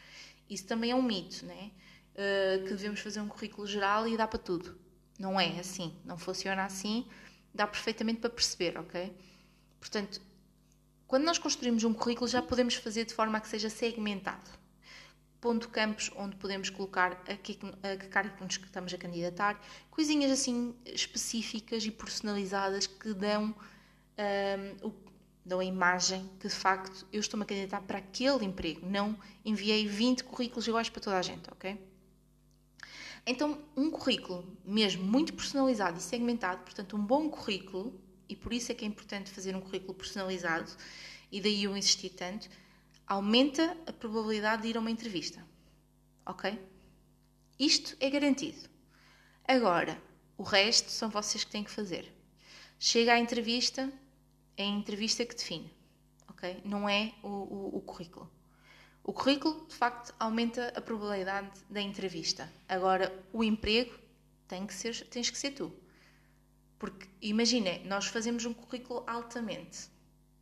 Isso 0.49 0.67
também 0.67 0.91
é 0.91 0.95
um 0.95 1.03
mito, 1.03 1.47
né? 1.47 1.71
Uh, 2.15 2.65
que 2.65 2.71
devemos 2.71 3.01
fazer 3.01 3.21
um 3.21 3.29
currículo 3.29 3.67
geral 3.67 4.07
e 4.07 4.17
dá 4.17 4.27
para 4.27 4.39
tudo. 4.39 4.79
Não 5.19 5.41
é 5.41 5.59
assim, 5.59 5.95
não 6.05 6.19
funciona 6.19 6.65
assim, 6.65 7.07
dá 7.55 7.67
perfeitamente 7.67 8.21
para 8.21 8.31
perceber, 8.31 8.79
ok? 8.79 9.15
Portanto, 9.81 10.21
quando 11.09 11.25
nós 11.25 11.39
construímos 11.39 11.83
um 11.83 11.93
currículo, 11.93 12.29
já 12.29 12.41
podemos 12.41 12.75
fazer 12.75 13.05
de 13.05 13.15
forma 13.15 13.39
a 13.39 13.41
que 13.41 13.49
seja 13.49 13.69
segmentado. 13.69 14.51
Ponto 15.41 15.69
campos 15.69 16.11
onde 16.17 16.37
podemos 16.37 16.71
colocar 16.71 17.13
a 17.27 17.35
que, 17.35 17.59
a 17.83 17.97
que 17.97 18.09
cargo 18.09 18.33
estamos 18.47 18.93
a 18.93 18.99
candidatar, 18.99 19.61
coisinhas 19.91 20.31
assim 20.31 20.75
específicas 20.85 21.85
e 21.85 21.91
personalizadas 21.91 22.87
que 22.87 23.13
dão 23.15 23.55
um, 24.83 24.89
o 24.89 25.09
dão 25.49 25.61
a 25.61 25.65
imagem 25.65 26.29
que 26.39 26.47
de 26.47 26.55
facto 26.55 27.07
eu 27.11 27.21
estou-me 27.21 27.43
a 27.43 27.47
candidatar 27.47 27.81
para 27.81 27.99
aquele 27.99 28.45
emprego, 28.45 28.87
não 28.87 29.19
enviei 29.43 29.89
20 29.89 30.25
currículos 30.25 30.69
iguais 30.69 30.91
para 30.91 31.01
toda 31.01 31.19
a 31.19 31.23
gente, 31.23 31.51
ok? 31.51 31.81
Então, 33.27 33.59
um 33.77 33.91
currículo 33.91 34.45
mesmo 34.65 35.03
muito 35.05 35.33
personalizado 35.33 35.99
e 35.99 36.03
segmentado, 36.03 36.63
portanto, 36.63 36.97
um 36.97 37.05
bom 37.05 37.29
currículo, 37.31 37.99
e 38.29 38.37
por 38.37 38.53
isso 38.53 38.71
é 38.71 38.75
que 38.75 38.85
é 38.85 38.89
importante 38.89 39.31
fazer 39.31 39.57
um 39.57 39.61
currículo 39.61 39.95
personalizado, 39.95 40.71
e 41.31 41.41
daí 41.41 41.65
eu 41.65 41.77
insistir 41.77 42.11
tanto, 42.11 42.49
aumenta 43.07 43.77
a 43.87 43.93
probabilidade 43.93 44.63
de 44.63 44.69
ir 44.69 44.77
a 44.77 44.81
uma 44.81 44.91
entrevista, 44.91 45.45
ok? 46.27 46.59
Isto 47.59 47.97
é 48.01 48.11
garantido. 48.11 48.69
Agora, 49.47 50.01
o 50.37 50.43
resto 50.43 50.91
são 50.91 51.09
vocês 51.09 51.43
que 51.43 51.51
têm 51.51 51.65
que 51.65 51.71
fazer. 51.71 52.13
Chega 52.79 53.15
à 53.15 53.19
entrevista, 53.19 53.93
é 54.57 54.63
a 54.63 54.67
entrevista 54.67 55.25
que 55.25 55.35
define, 55.35 55.73
ok? 56.29 56.61
Não 56.65 56.89
é 56.89 57.15
o, 57.23 57.29
o, 57.29 57.77
o 57.79 57.81
currículo. 57.81 58.31
O 59.03 59.13
currículo, 59.13 59.67
de 59.67 59.75
facto, 59.75 60.15
aumenta 60.19 60.69
a 60.77 60.81
probabilidade 60.83 61.51
da 61.71 61.81
entrevista. 61.81 62.53
Agora, 62.69 63.11
o 63.33 63.43
emprego 63.43 63.99
tem 64.47 64.67
que 64.67 64.75
ser, 64.75 65.07
tens 65.07 65.31
que 65.31 65.39
ser 65.39 65.53
tu. 65.53 65.73
Porque, 66.79 67.09
imagina, 67.21 67.79
nós 67.85 68.07
fazemos 68.07 68.45
um 68.45 68.55
currículo 68.55 69.03
altamente, 69.07 69.89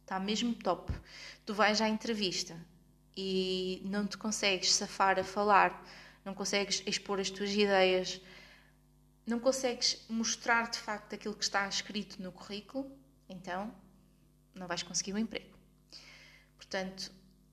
está 0.02 0.20
mesmo 0.20 0.54
top. 0.54 0.92
Tu 1.44 1.54
vais 1.54 1.80
à 1.80 1.88
entrevista 1.88 2.56
e 3.16 3.80
não 3.84 4.06
te 4.06 4.18
consegues 4.18 4.74
safar 4.74 5.18
a 5.18 5.24
falar, 5.24 5.82
não 6.24 6.34
consegues 6.34 6.82
expor 6.86 7.18
as 7.18 7.30
tuas 7.30 7.50
ideias, 7.50 8.20
não 9.26 9.40
consegues 9.40 10.04
mostrar 10.08 10.70
de 10.70 10.78
facto 10.78 11.14
aquilo 11.14 11.34
que 11.34 11.44
está 11.44 11.66
escrito 11.66 12.22
no 12.22 12.30
currículo, 12.30 12.90
então 13.28 13.74
não 14.54 14.66
vais 14.66 14.82
conseguir 14.82 15.14
um 15.14 15.18
emprego. 15.18 15.56
Portanto, 16.56 17.10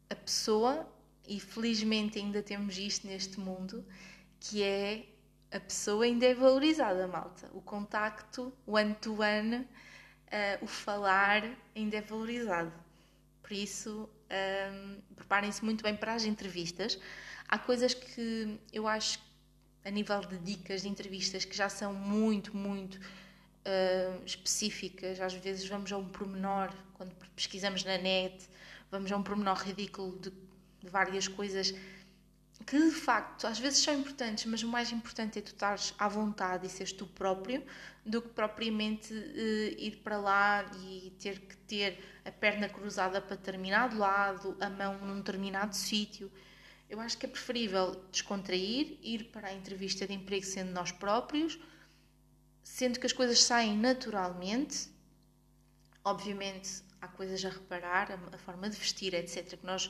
a 0.10 0.16
pessoa, 0.16 0.88
e 1.28 1.40
felizmente 1.40 2.20
ainda 2.20 2.44
temos 2.44 2.78
isto 2.78 3.08
neste 3.08 3.40
mundo, 3.40 3.86
que 4.40 4.62
é 4.62 5.06
a 5.54 5.60
pessoa 5.60 6.06
ainda 6.06 6.26
é 6.26 6.34
valorizada, 6.34 7.08
malta. 7.08 7.48
O 7.54 7.62
contacto, 7.62 8.52
o 8.66 8.74
one-to-one, 8.74 9.58
uh, 9.58 9.68
o 10.64 10.68
falar 10.68 11.44
ainda 11.76 11.98
é 11.98 12.02
valorizado. 12.02 12.74
Por 13.44 13.52
isso, 13.52 14.10
um, 14.72 15.02
preparem-se 15.16 15.64
muito 15.64 15.84
bem 15.84 15.96
para 15.96 16.16
as 16.16 16.26
entrevistas. 16.26 17.00
Há 17.48 17.60
coisas 17.60 17.94
que 17.94 18.60
eu 18.72 18.88
acho, 18.88 19.20
a 19.86 19.92
nível 19.92 20.22
de 20.22 20.40
dicas 20.40 20.82
de 20.82 20.90
entrevistas, 20.90 21.46
que 21.46 21.56
já 21.56 21.70
são 21.70 21.94
muito, 21.94 22.58
muito 22.58 22.96
uh, 22.96 24.26
específicas. 24.26 25.20
Às 25.22 25.36
vezes 25.36 25.68
vamos 25.68 25.92
a 25.92 25.98
um 25.98 26.10
pormenor 26.10 26.74
quando 26.96 27.14
pesquisamos 27.36 27.84
na 27.84 28.00
net, 28.00 28.50
vamos 28.90 29.12
a 29.12 29.18
um 29.18 29.22
pormenor 29.22 29.58
ridículo 29.58 30.18
de, 30.18 30.32
de 30.32 30.90
várias 30.90 31.28
coisas 31.28 31.76
que 32.66 32.78
de 32.78 32.92
facto 32.92 33.46
às 33.46 33.60
vezes 33.60 33.80
são 33.80 33.94
importantes, 33.94 34.46
mas 34.46 34.64
o 34.64 34.68
mais 34.68 34.92
importante 34.92 35.40
é 35.40 35.42
tu 35.42 35.48
estares 35.48 35.94
à 35.98 36.08
vontade 36.08 36.66
e 36.66 36.70
seres 36.70 36.94
tu 36.94 37.06
próprio, 37.06 37.64
do 38.06 38.22
que 38.22 38.30
propriamente 38.30 39.14
uh, 39.14 39.80
ir 39.80 39.98
para 40.04 40.18
lá 40.18 40.66
e 40.84 41.14
ter 41.20 41.40
que 41.40 41.58
ter 41.58 42.04
a 42.26 42.32
perna 42.32 42.70
cruzada 42.70 43.22
para 43.22 43.36
determinado 43.36 43.98
lado, 43.98 44.58
a 44.60 44.70
mão 44.70 44.98
num 45.00 45.18
determinado 45.18 45.76
sítio. 45.76 46.32
Eu 46.90 47.00
acho 47.00 47.18
que 47.18 47.26
é 47.26 47.30
preferível 47.30 48.04
descontrair, 48.12 48.98
ir 49.02 49.26
para 49.26 49.48
a 49.48 49.54
entrevista 49.54 50.06
de 50.06 50.14
emprego 50.14 50.46
sendo 50.46 50.72
nós 50.72 50.92
próprios, 50.92 51.60
sendo 52.64 53.00
que 53.00 53.06
as 53.06 53.14
coisas 53.14 53.42
saem 53.42 53.78
naturalmente. 53.78 54.90
Obviamente, 56.04 56.84
há 57.02 57.08
coisas 57.08 57.44
a 57.44 57.50
reparar, 57.50 58.12
a, 58.12 58.36
a 58.36 58.38
forma 58.38 58.70
de 58.70 58.78
vestir, 58.78 59.14
etc., 59.14 59.58
que 59.58 59.66
nós 59.66 59.90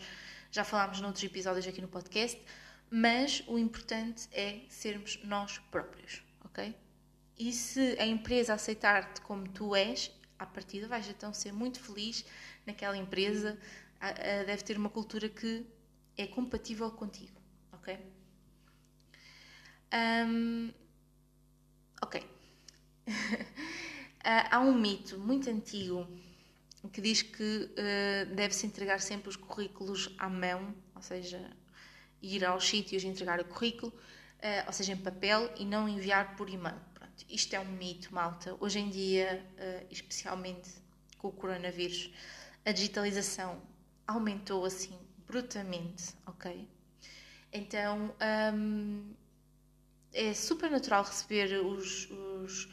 já 0.54 0.64
falámos 0.64 1.02
noutros 1.02 1.24
episódios 1.24 1.68
aqui 1.68 1.82
no 1.82 1.88
podcast, 1.88 2.40
mas 2.88 3.44
o 3.48 3.58
importante 3.58 4.30
é 4.32 4.62
sermos 4.70 5.20
nós 5.24 5.58
próprios, 5.72 6.24
ok? 6.46 6.76
E 7.40 7.52
se 7.52 7.98
a 8.00 8.06
empresa 8.06 8.54
aceitar-te 8.54 9.20
como 9.22 9.50
tu 9.50 9.76
és, 9.76 10.12
à 10.38 10.46
partida 10.46 10.88
vais 10.88 11.10
então 11.10 11.34
ser 11.34 11.52
muito 11.52 11.80
feliz 11.80 12.24
naquela 12.68 12.96
empresa, 12.96 13.58
deve 14.46 14.64
ter 14.64 14.78
uma 14.78 14.92
cultura 14.92 15.28
que 15.28 15.66
é 16.16 16.28
compatível 16.28 16.92
contigo, 16.92 17.42
ok? 17.72 17.98
Um, 19.92 20.72
ok. 22.00 22.24
Há 24.24 24.60
um 24.60 24.76
mito 24.76 25.18
muito 25.18 25.50
antigo 25.50 26.08
que 26.90 27.02
diz 27.02 27.22
que 27.22 27.44
uh, 27.44 28.36
deve-se 28.36 28.66
entregar 28.66 29.00
sempre 29.00 29.30
os 29.30 29.36
currículos 29.36 30.14
à 30.18 30.30
mão, 30.30 30.76
ou 30.96 31.02
seja, 31.02 31.40
ir 32.22 32.46
aos 32.46 32.68
sítios 32.68 33.04
e 33.04 33.08
entregar 33.08 33.40
o 33.40 33.46
currículo. 33.46 33.92
uh, 33.92 34.68
ou 34.68 34.74
seja, 34.74 34.92
em 34.94 34.98
papel 34.98 35.50
e 35.58 35.66
não 35.66 35.88
enviar 35.88 36.36
por 36.36 36.50
e-mail. 36.50 36.80
Pronto, 36.94 37.26
isto 37.30 37.54
é 37.56 37.60
um 37.60 37.72
mito, 37.72 38.14
malta. 38.14 38.56
Hoje 38.60 38.80
em 38.80 38.90
dia, 38.90 39.46
uh, 39.58 39.88
especialmente 39.90 40.70
com 41.18 41.30
o 41.30 41.32
coronavírus, 41.32 42.12
a 42.66 42.72
digitalização 42.72 43.62
aumentou 44.06 44.66
assim 44.66 44.98
brutamente, 45.26 46.14
ok? 46.26 46.68
Então 47.52 48.14
um, 48.54 49.14
é 50.14 50.34
super 50.34 50.70
natural 50.70 51.04
receber 51.04 51.64
os, 51.66 52.10
os 52.12 52.70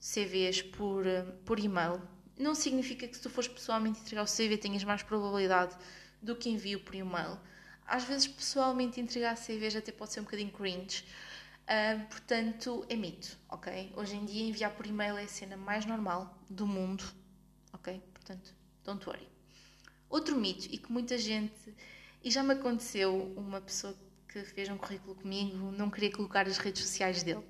CVs 0.00 0.62
por, 0.62 1.04
por 1.44 1.58
e-mail. 1.58 2.00
Não 2.38 2.54
significa 2.54 3.06
que 3.06 3.16
se 3.16 3.22
tu 3.22 3.28
fores 3.28 3.48
pessoalmente 3.48 4.00
entregar 4.00 4.22
o 4.22 4.26
CV 4.26 4.56
tenhas 4.56 4.84
mais 4.84 5.02
probabilidade 5.02 5.76
do 6.22 6.36
que 6.36 6.48
envio 6.48 6.80
por 6.80 6.94
e-mail. 6.94 7.38
Às 7.86 8.04
vezes, 8.04 8.28
pessoalmente 8.28 9.00
entregar 9.00 9.36
CVs 9.36 9.76
até 9.76 9.90
pode 9.90 10.12
ser 10.12 10.20
um 10.20 10.24
bocadinho 10.24 10.50
cringe. 10.50 11.04
Uh, 11.64 12.06
portanto, 12.08 12.84
é 12.88 12.96
mito, 12.96 13.36
ok? 13.48 13.92
Hoje 13.96 14.16
em 14.16 14.24
dia 14.24 14.48
enviar 14.48 14.70
por 14.72 14.86
e-mail 14.86 15.16
é 15.18 15.24
a 15.24 15.28
cena 15.28 15.56
mais 15.56 15.84
normal 15.84 16.38
do 16.48 16.66
mundo, 16.66 17.04
ok? 17.72 18.00
Portanto, 18.14 18.54
don't 18.84 19.06
worry. 19.06 19.28
Outro 20.08 20.36
mito, 20.36 20.66
e 20.70 20.78
que 20.78 20.90
muita 20.90 21.18
gente. 21.18 21.74
E 22.24 22.30
já 22.30 22.42
me 22.42 22.54
aconteceu 22.54 23.32
uma 23.36 23.60
pessoa 23.60 23.94
que 24.28 24.44
fez 24.44 24.68
um 24.68 24.76
currículo 24.76 25.14
comigo 25.14 25.72
não 25.72 25.90
queria 25.90 26.12
colocar 26.12 26.46
as 26.46 26.58
redes 26.58 26.82
sociais 26.82 27.22
dele. 27.22 27.44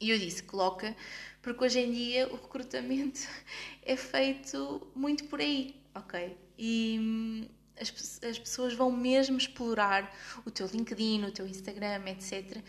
E 0.00 0.10
eu 0.10 0.18
disse: 0.18 0.42
coloca, 0.42 0.96
porque 1.42 1.62
hoje 1.62 1.80
em 1.80 1.92
dia 1.92 2.26
o 2.28 2.36
recrutamento 2.36 3.20
é 3.82 3.96
feito 3.96 4.90
muito 4.94 5.24
por 5.24 5.40
aí, 5.40 5.76
ok? 5.94 6.36
E 6.58 6.98
hum, 6.98 7.48
as, 7.78 8.20
as 8.22 8.38
pessoas 8.38 8.74
vão 8.74 8.90
mesmo 8.90 9.36
explorar 9.36 10.10
o 10.44 10.50
teu 10.50 10.66
LinkedIn, 10.66 11.24
o 11.24 11.30
teu 11.30 11.46
Instagram, 11.46 12.02
etc. 12.06 12.62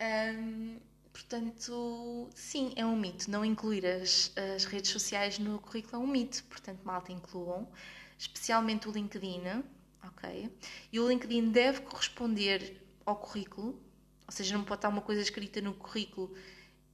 Um, 0.00 0.76
portanto, 1.12 2.28
sim, 2.34 2.72
é 2.76 2.86
um 2.86 2.96
mito. 2.96 3.30
Não 3.30 3.44
incluir 3.44 3.84
as, 3.84 4.32
as 4.54 4.64
redes 4.64 4.90
sociais 4.90 5.38
no 5.38 5.58
currículo 5.58 6.02
é 6.02 6.04
um 6.04 6.08
mito. 6.08 6.44
Portanto, 6.44 6.80
malta, 6.84 7.12
incluam, 7.12 7.68
especialmente 8.16 8.88
o 8.88 8.92
LinkedIn, 8.92 9.64
ok? 10.04 10.50
E 10.92 11.00
o 11.00 11.08
LinkedIn 11.08 11.50
deve 11.50 11.80
corresponder 11.82 12.80
ao 13.04 13.16
currículo, 13.16 13.80
ou 14.26 14.32
seja, 14.32 14.56
não 14.56 14.64
pode 14.64 14.78
estar 14.78 14.88
uma 14.88 15.00
coisa 15.00 15.22
escrita 15.22 15.60
no 15.60 15.72
currículo 15.74 16.34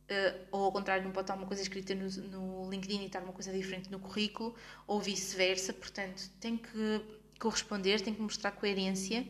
Uh, 0.04 0.46
ou 0.50 0.64
ao 0.64 0.72
contrário, 0.72 1.02
não 1.02 1.12
pode 1.12 1.24
estar 1.24 1.34
uma 1.34 1.46
coisa 1.46 1.62
escrita 1.62 1.94
no, 1.94 2.06
no, 2.28 2.70
LinkedIn 2.70 3.02
e 3.02 3.06
estar 3.06 3.22
uma 3.22 3.32
coisa 3.32 3.50
diferente 3.50 3.90
no 3.90 3.98
currículo, 3.98 4.54
ou 4.86 5.00
vice-versa. 5.00 5.72
Portanto, 5.72 6.30
tem 6.40 6.58
que 6.58 7.00
corresponder, 7.38 8.00
tem 8.00 8.14
que 8.14 8.20
mostrar 8.20 8.52
coerência. 8.52 9.26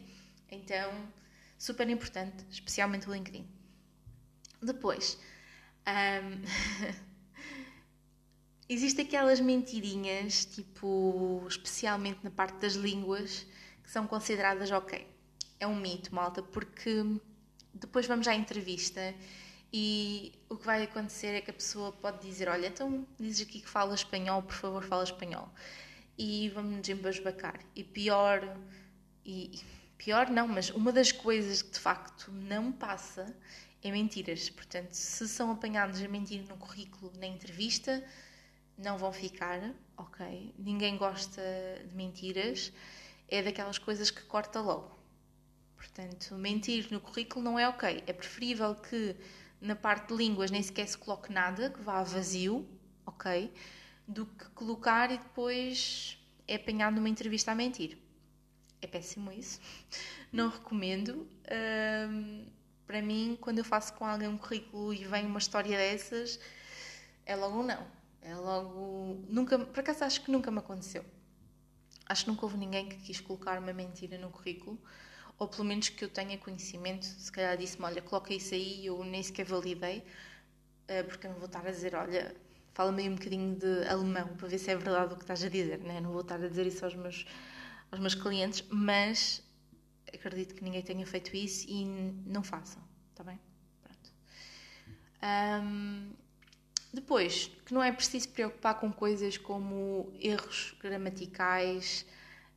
Então, 0.51 0.93
super 1.57 1.89
importante, 1.89 2.45
especialmente 2.51 3.09
o 3.09 3.13
LinkedIn. 3.13 3.47
Depois, 4.61 5.19
um, 5.87 6.95
existem 8.69 9.05
aquelas 9.05 9.41
mentirinhas, 9.41 10.45
tipo, 10.45 11.45
especialmente 11.49 12.19
na 12.25 12.31
parte 12.31 12.59
das 12.59 12.75
línguas, 12.75 13.47
que 13.83 13.91
são 13.91 14.07
consideradas 14.07 14.71
ok. 14.71 15.07
É 15.61 15.67
um 15.67 15.77
mito, 15.77 16.15
malta, 16.15 16.43
porque 16.43 17.05
depois 17.73 18.07
vamos 18.07 18.27
à 18.27 18.35
entrevista 18.35 19.15
e 19.77 20.33
o 20.49 20.57
que 20.57 20.65
vai 20.65 20.85
acontecer 20.85 21.35
é 21.35 21.41
que 21.41 21.51
a 21.51 21.55
pessoa 21.55 21.91
pode 21.91 22.25
dizer: 22.25 22.49
Olha, 22.49 22.69
então 22.69 23.05
dizes 23.19 23.45
aqui 23.45 23.61
que 23.61 23.69
fala 23.69 23.93
espanhol, 23.93 24.41
por 24.41 24.55
favor, 24.55 24.85
fala 24.85 25.03
espanhol. 25.03 25.53
E 26.17 26.49
vamos 26.51 26.77
nos 26.77 26.89
embasbacar. 26.89 27.59
E 27.75 27.83
pior, 27.83 28.57
e 29.27 29.61
pior 29.99 30.31
não, 30.31 30.47
mas 30.47 30.71
uma 30.71 30.93
das 30.93 31.11
coisas 31.11 31.61
que 31.61 31.73
de 31.73 31.81
facto 31.81 32.31
não 32.31 32.71
passa 32.71 33.37
é 33.83 33.91
mentiras. 33.91 34.49
Portanto, 34.49 34.93
se 34.93 35.27
são 35.27 35.51
apanhados 35.51 36.01
a 36.01 36.07
mentir 36.07 36.45
no 36.49 36.57
currículo, 36.57 37.13
na 37.19 37.27
entrevista, 37.27 38.01
não 38.79 38.97
vão 38.97 39.13
ficar, 39.13 39.75
ok? 39.97 40.55
Ninguém 40.57 40.97
gosta 40.97 41.43
de 41.85 41.97
mentiras 41.97 42.73
é 43.29 43.43
daquelas 43.43 43.79
coisas 43.79 44.09
que 44.09 44.23
corta 44.23 44.61
logo. 44.61 44.97
Portanto, 45.77 46.37
mentir 46.37 46.87
no 46.93 47.01
currículo 47.01 47.45
não 47.45 47.59
é 47.59 47.69
ok. 47.69 48.05
É 48.07 48.13
preferível 48.13 48.77
que 48.77 49.17
na 49.65 49.75
parte 49.75 50.09
de 50.09 50.15
línguas 50.15 50.51
nem 50.51 50.63
sequer 50.63 50.87
se 50.87 50.97
coloque 50.97 51.33
nada, 51.33 51.71
que 51.71 51.81
vá 51.81 52.03
vazio, 52.03 52.69
ok? 53.07 53.53
Do 54.07 54.27
que 54.27 54.45
colocar 54.51 55.11
e 55.11 55.17
depois 55.17 56.19
é 56.47 56.57
apanhado 56.57 56.97
numa 56.97 57.09
entrevista 57.09 57.53
a 57.53 57.55
mentir. 57.55 57.97
É 58.83 58.87
péssimo 58.87 59.33
isso. 59.33 59.61
Não 60.31 60.51
recomendo. 60.51 61.27
Um, 62.11 62.47
para 62.87 63.01
mim, 63.01 63.39
quando 63.41 63.59
eu 63.59 63.65
faço 63.65 63.95
com 63.95 64.05
alguém 64.05 64.29
um 64.29 64.37
currículo 64.37 64.93
e 64.93 65.05
vem 65.05 65.25
uma 65.25 65.39
história 65.39 65.77
dessas, 65.77 66.39
é 67.25 67.35
logo 67.35 67.61
um 67.61 67.63
não. 67.63 67.87
É 68.21 68.35
logo. 68.35 69.25
Nunca, 69.29 69.59
por 69.59 69.81
acaso 69.81 70.05
acho 70.05 70.23
que 70.23 70.31
nunca 70.31 70.51
me 70.51 70.59
aconteceu. 70.59 71.03
Acho 72.07 72.25
que 72.25 72.31
nunca 72.31 72.45
houve 72.45 72.59
ninguém 72.59 72.87
que 72.87 72.97
quis 72.97 73.21
colocar 73.21 73.59
uma 73.59 73.73
mentira 73.73 74.19
no 74.19 74.29
currículo, 74.29 74.79
ou 75.39 75.49
pelo 75.49 75.65
menos 75.65 75.89
que 75.89 76.05
eu 76.05 76.09
tenha 76.09 76.39
conhecimento. 76.39 77.05
Se 77.05 77.31
calhar 77.31 77.57
disse-me: 77.57 77.85
Olha, 77.85 78.03
coloca 78.03 78.33
isso 78.33 78.55
aí, 78.55 78.83
e 78.83 78.87
eu 78.87 79.03
nem 79.05 79.23
sequer 79.23 79.45
validei, 79.45 80.05
eh, 80.89 81.03
porque 81.03 81.27
eu 81.27 81.31
não 81.31 81.39
vou 81.39 81.47
estar 81.47 81.67
a 81.67 81.71
dizer: 81.71 81.95
Olha, 81.95 82.35
fala-me 82.73 83.03
aí 83.03 83.09
um 83.09 83.15
bocadinho 83.15 83.57
de 83.57 83.87
alemão 83.89 84.29
para 84.37 84.49
ver 84.49 84.59
se 84.59 84.71
é 84.71 84.77
verdade 84.77 85.15
o 85.15 85.17
que 85.17 85.23
estás 85.23 85.43
a 85.45 85.49
dizer, 85.49 85.79
né? 85.81 86.01
Não 86.01 86.13
vou 86.13 86.23
estar 86.23 86.37
a 86.37 86.49
dizer 86.49 86.67
isso 86.67 86.85
aos 86.85 86.95
meus, 86.95 87.27
aos 87.91 88.01
meus 88.01 88.15
clientes, 88.15 88.65
mas 88.71 89.43
acredito 90.13 90.55
que 90.55 90.63
ninguém 90.63 90.83
tenha 90.83 91.07
feito 91.07 91.35
isso 91.37 91.67
e 91.69 91.85
não 92.27 92.43
façam, 92.43 92.83
está 93.11 93.25
bem? 93.25 93.39
Pronto. 93.83 94.13
Um, 95.23 96.13
depois, 96.93 97.51
que 97.67 97.75
não 97.75 97.83
é 97.83 97.91
preciso 97.91 98.29
preocupar 98.29 98.79
com 98.79 98.93
coisas 98.93 99.37
como 99.37 100.13
erros 100.21 100.77
gramaticais 100.81 102.07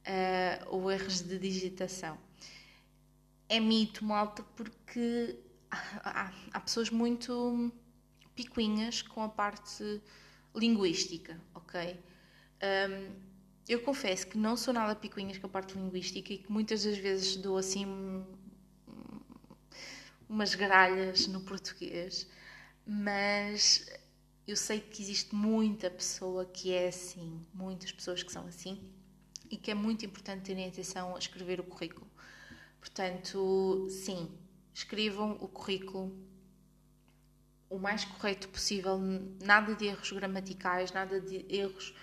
uh, 0.05 0.67
ou 0.67 0.91
erros 0.91 1.21
de 1.21 1.39
digitação. 1.39 2.17
É 3.49 3.59
mito, 3.59 4.03
malta, 4.03 4.43
porque 4.55 5.37
há, 5.71 6.33
há 6.51 6.59
pessoas 6.59 6.89
muito 6.89 7.71
picuinhas 8.35 9.01
com 9.01 9.21
a 9.23 9.29
parte 9.29 10.01
linguística, 10.55 11.39
ok? 11.53 11.99
Um, 12.61 13.15
eu 13.67 13.81
confesso 13.81 14.27
que 14.27 14.37
não 14.37 14.55
sou 14.57 14.73
nada 14.73 14.95
picuinhas 14.95 15.37
com 15.37 15.47
a 15.47 15.49
parte 15.49 15.75
linguística 15.77 16.33
e 16.33 16.37
que 16.37 16.51
muitas 16.51 16.83
das 16.83 16.97
vezes 16.97 17.35
dou 17.37 17.57
assim 17.57 17.85
umas 20.27 20.55
gralhas 20.55 21.27
no 21.27 21.41
português, 21.41 22.27
mas 22.85 23.85
eu 24.47 24.55
sei 24.55 24.79
que 24.79 25.01
existe 25.01 25.35
muita 25.35 25.89
pessoa 25.89 26.45
que 26.45 26.73
é 26.73 26.87
assim, 26.87 27.45
muitas 27.53 27.91
pessoas 27.91 28.23
que 28.23 28.31
são 28.31 28.45
assim, 28.47 28.93
e 29.49 29.57
que 29.57 29.71
é 29.71 29.73
muito 29.73 30.05
importante 30.05 30.43
terem 30.43 30.67
atenção 30.67 31.15
a 31.15 31.19
escrever 31.19 31.59
o 31.59 31.63
currículo. 31.63 32.06
Portanto, 32.87 33.87
sim, 33.89 34.31
escrevam 34.73 35.37
o 35.41 35.47
currículo 35.47 36.15
o 37.69 37.77
mais 37.77 38.05
correto 38.05 38.47
possível, 38.47 38.97
nada 39.43 39.75
de 39.75 39.87
erros 39.87 40.09
gramaticais, 40.13 40.93
nada 40.93 41.19
de 41.19 41.45
erros 41.49 41.93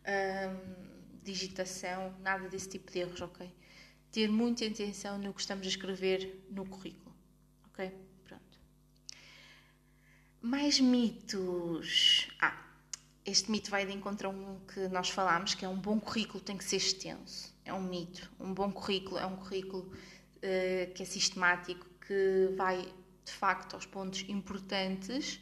hum, 0.00 1.20
digitação, 1.22 2.12
nada 2.20 2.48
desse 2.48 2.68
tipo 2.68 2.90
de 2.90 2.98
erros, 2.98 3.20
ok? 3.20 3.48
Ter 4.10 4.28
muita 4.28 4.66
atenção 4.66 5.18
no 5.18 5.32
que 5.32 5.40
estamos 5.40 5.64
a 5.66 5.70
escrever 5.70 6.44
no 6.50 6.66
currículo, 6.66 7.14
ok? 7.68 7.92
Mais 10.42 10.78
mitos. 10.80 12.28
Ah, 12.40 12.60
este 13.24 13.50
mito 13.50 13.70
vai 13.70 13.86
de 13.86 13.92
encontro 13.92 14.28
a 14.28 14.30
um 14.30 14.60
que 14.66 14.88
nós 14.88 15.08
falámos, 15.08 15.54
que 15.54 15.64
é 15.64 15.68
um 15.68 15.78
bom 15.78 15.98
currículo 15.98 16.42
tem 16.42 16.58
que 16.58 16.64
ser 16.64 16.76
extenso. 16.76 17.54
É 17.64 17.72
um 17.72 17.82
mito. 17.82 18.30
Um 18.38 18.52
bom 18.52 18.70
currículo 18.70 19.16
é 19.16 19.24
um 19.24 19.36
currículo 19.36 19.90
que 20.94 21.02
é 21.02 21.06
sistemático, 21.06 21.86
que 22.06 22.52
vai 22.56 22.92
de 23.24 23.32
facto 23.32 23.74
aos 23.74 23.86
pontos 23.86 24.24
importantes. 24.28 25.40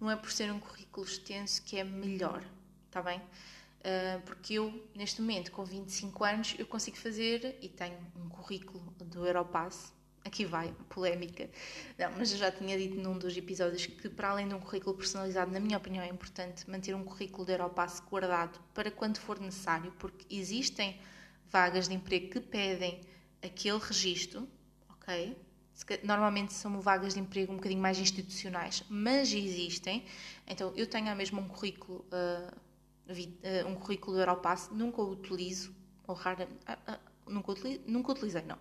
Não 0.00 0.10
é 0.10 0.16
por 0.16 0.30
ser 0.30 0.50
um 0.52 0.60
currículo 0.60 1.06
extenso 1.06 1.62
que 1.62 1.78
é 1.78 1.84
melhor, 1.84 2.44
está 2.86 3.02
bem? 3.02 3.18
Uh, 3.18 4.20
porque 4.24 4.54
eu, 4.54 4.88
neste 4.94 5.20
momento, 5.20 5.52
com 5.52 5.64
25 5.64 6.24
anos, 6.24 6.54
eu 6.58 6.66
consigo 6.66 6.96
fazer 6.96 7.58
e 7.60 7.68
tenho 7.68 7.98
um 8.16 8.28
currículo 8.30 8.82
do 8.98 9.26
Europass 9.26 9.92
aqui 10.24 10.44
vai, 10.44 10.74
polémica. 10.88 11.48
Não, 11.98 12.10
mas 12.12 12.32
eu 12.32 12.38
já 12.38 12.50
tinha 12.50 12.78
dito 12.78 12.96
num 12.96 13.18
dos 13.18 13.36
episódios 13.36 13.84
que, 13.86 14.08
para 14.08 14.30
além 14.30 14.48
de 14.48 14.54
um 14.54 14.60
currículo 14.60 14.96
personalizado, 14.96 15.52
na 15.52 15.60
minha 15.60 15.76
opinião, 15.76 16.02
é 16.02 16.08
importante 16.08 16.68
manter 16.68 16.94
um 16.94 17.04
currículo 17.04 17.44
de 17.44 17.52
Europass 17.52 18.00
guardado 18.00 18.58
para 18.72 18.90
quando 18.90 19.18
for 19.18 19.38
necessário, 19.38 19.92
porque 19.98 20.24
existem 20.34 20.98
vagas 21.50 21.88
de 21.88 21.94
emprego 21.94 22.30
que 22.30 22.40
pedem 22.40 23.00
aquele 23.44 23.78
registro, 23.78 24.48
ok? 24.88 25.36
Normalmente 26.02 26.52
são 26.52 26.80
vagas 26.80 27.14
de 27.14 27.20
emprego 27.20 27.52
um 27.52 27.56
bocadinho 27.56 27.80
mais 27.80 27.98
institucionais, 27.98 28.82
mas 28.88 29.32
existem. 29.32 30.04
Então, 30.46 30.72
eu 30.76 30.86
tenho 30.86 31.14
mesmo 31.14 31.40
um 31.40 31.48
currículo, 31.48 32.04
uh, 32.10 33.68
um 33.68 33.74
currículo 33.74 34.16
do 34.16 34.22
Europass, 34.22 34.70
nunca 34.72 35.02
o 35.02 35.10
utilizo, 35.10 35.74
ou 36.06 36.14
rara, 36.14 36.48
uh, 36.48 36.92
uh, 36.92 37.32
nunca, 37.32 37.52
utilizei, 37.52 37.82
nunca 37.86 38.12
utilizei, 38.12 38.42
não. 38.42 38.58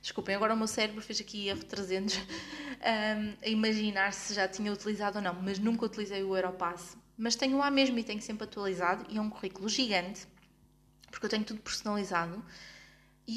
Desculpem, 0.00 0.34
agora 0.34 0.54
o 0.54 0.56
meu 0.56 0.66
cérebro 0.66 1.02
fez 1.02 1.20
aqui 1.20 1.48
erro 1.48 1.64
300 1.64 2.16
um, 2.16 2.22
a 3.42 3.48
imaginar 3.48 4.12
se 4.12 4.32
já 4.34 4.48
tinha 4.48 4.72
utilizado 4.72 5.18
ou 5.18 5.22
não, 5.22 5.34
mas 5.34 5.58
nunca 5.58 5.84
utilizei 5.84 6.22
o 6.22 6.34
Europass. 6.36 6.96
Mas 7.18 7.36
tenho 7.36 7.58
lá 7.58 7.70
mesmo 7.70 7.98
e 7.98 8.04
tenho 8.04 8.22
sempre 8.22 8.44
atualizado 8.44 9.04
e 9.10 9.18
é 9.18 9.20
um 9.20 9.28
currículo 9.28 9.68
gigante, 9.68 10.26
porque 11.10 11.26
eu 11.26 11.30
tenho 11.30 11.44
tudo 11.44 11.60
personalizado 11.60 12.42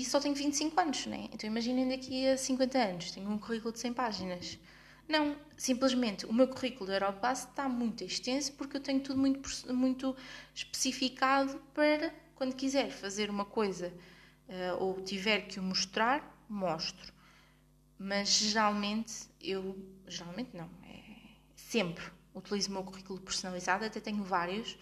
e 0.02 0.06
só 0.06 0.20
tenho 0.20 0.36
25 0.36 0.80
anos, 0.80 1.06
né? 1.06 1.30
Então 1.32 1.50
imaginem 1.50 1.88
daqui 1.88 2.28
a 2.28 2.38
50 2.38 2.78
anos, 2.78 3.12
tenho 3.12 3.30
um 3.30 3.38
currículo 3.38 3.72
de 3.72 3.80
100 3.80 3.94
páginas. 3.94 4.60
Não, 5.08 5.36
simplesmente 5.56 6.26
o 6.26 6.34
meu 6.34 6.48
currículo 6.48 6.88
do 6.88 6.94
Europass 6.94 7.48
está 7.48 7.70
muito 7.70 8.04
extenso 8.04 8.54
porque 8.54 8.78
eu 8.78 8.82
tenho 8.82 9.00
tudo 9.00 9.20
muito, 9.20 9.74
muito 9.74 10.16
especificado 10.54 11.62
para 11.74 12.14
quando 12.34 12.56
quiser 12.56 12.90
fazer 12.90 13.30
uma 13.30 13.46
coisa 13.46 13.94
uh, 14.50 14.84
ou 14.84 15.02
tiver 15.02 15.42
que 15.48 15.60
o 15.60 15.64
mostrar, 15.64 16.44
mostro. 16.50 17.14
Mas 17.98 18.30
geralmente 18.30 19.30
eu. 19.42 19.78
Geralmente 20.08 20.56
não, 20.56 20.70
é 20.84 21.00
sempre 21.56 22.04
utilizo 22.34 22.70
o 22.70 22.74
meu 22.74 22.84
currículo 22.84 23.20
personalizado, 23.20 23.86
até 23.86 24.00
tenho 24.00 24.24
vários. 24.24 24.78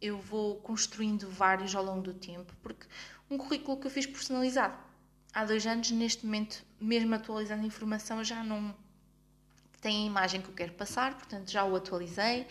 Eu 0.00 0.18
vou 0.18 0.56
construindo 0.60 1.28
vários 1.28 1.74
ao 1.74 1.84
longo 1.84 2.02
do 2.02 2.14
tempo, 2.14 2.54
porque 2.62 2.86
um 3.30 3.38
currículo 3.38 3.78
que 3.78 3.86
eu 3.86 3.90
fiz 3.90 4.06
personalizado 4.06 4.76
há 5.32 5.44
dois 5.44 5.66
anos, 5.66 5.90
neste 5.90 6.24
momento, 6.24 6.64
mesmo 6.80 7.14
atualizando 7.14 7.62
a 7.62 7.66
informação, 7.66 8.24
já 8.24 8.42
não 8.42 8.74
tem 9.80 10.04
a 10.04 10.06
imagem 10.06 10.40
que 10.40 10.48
eu 10.48 10.54
quero 10.54 10.72
passar, 10.72 11.16
portanto 11.16 11.50
já 11.50 11.64
o 11.64 11.76
atualizei. 11.76 12.46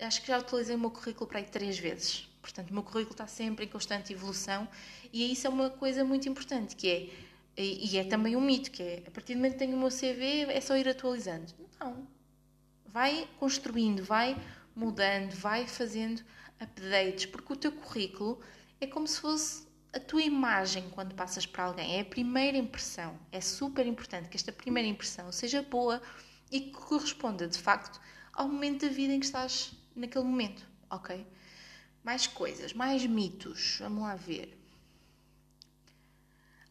Acho 0.00 0.20
que 0.22 0.28
já 0.28 0.38
atualizei 0.38 0.74
o 0.74 0.78
meu 0.78 0.90
currículo 0.90 1.26
para 1.26 1.38
aí 1.38 1.44
três 1.44 1.78
vezes. 1.78 2.28
Portanto, 2.40 2.70
o 2.70 2.74
meu 2.74 2.82
currículo 2.82 3.12
está 3.12 3.26
sempre 3.26 3.64
em 3.64 3.68
constante 3.68 4.12
evolução 4.12 4.68
e 5.12 5.32
isso 5.32 5.46
é 5.46 5.50
uma 5.50 5.70
coisa 5.70 6.04
muito 6.04 6.28
importante, 6.28 6.76
que 6.76 6.88
é, 7.56 7.62
e 7.62 7.96
é 7.96 8.04
também 8.04 8.36
um 8.36 8.40
mito, 8.40 8.70
que 8.70 8.82
é, 8.82 9.02
a 9.06 9.10
partir 9.10 9.34
do 9.34 9.38
momento 9.38 9.52
que 9.52 9.58
tenho 9.58 9.76
o 9.76 9.80
meu 9.80 9.88
CV, 9.88 10.46
é 10.50 10.60
só 10.60 10.76
ir 10.76 10.88
atualizando. 10.88 11.52
Não. 11.80 12.06
Vai 12.86 13.28
construindo, 13.38 14.04
vai 14.04 14.36
mudando, 14.74 15.32
vai 15.34 15.66
fazendo 15.66 16.22
updates, 16.60 17.26
porque 17.26 17.52
o 17.52 17.56
teu 17.56 17.72
currículo 17.72 18.40
é 18.80 18.86
como 18.86 19.06
se 19.06 19.20
fosse 19.20 19.63
a 19.94 20.00
tua 20.00 20.22
imagem 20.22 20.90
quando 20.90 21.14
passas 21.14 21.46
para 21.46 21.64
alguém. 21.64 21.96
É 21.96 22.00
a 22.00 22.04
primeira 22.04 22.56
impressão. 22.58 23.18
É 23.30 23.40
super 23.40 23.86
importante 23.86 24.28
que 24.28 24.36
esta 24.36 24.52
primeira 24.52 24.88
impressão 24.88 25.30
seja 25.30 25.62
boa 25.62 26.02
e 26.50 26.60
que 26.60 26.70
corresponda, 26.72 27.46
de 27.46 27.58
facto, 27.58 28.00
ao 28.32 28.48
momento 28.48 28.86
da 28.86 28.92
vida 28.92 29.14
em 29.14 29.20
que 29.20 29.26
estás 29.26 29.72
naquele 29.94 30.24
momento, 30.24 30.66
ok? 30.90 31.24
Mais 32.02 32.26
coisas, 32.26 32.72
mais 32.72 33.06
mitos. 33.06 33.78
Vamos 33.80 34.02
lá 34.02 34.16
ver. 34.16 34.58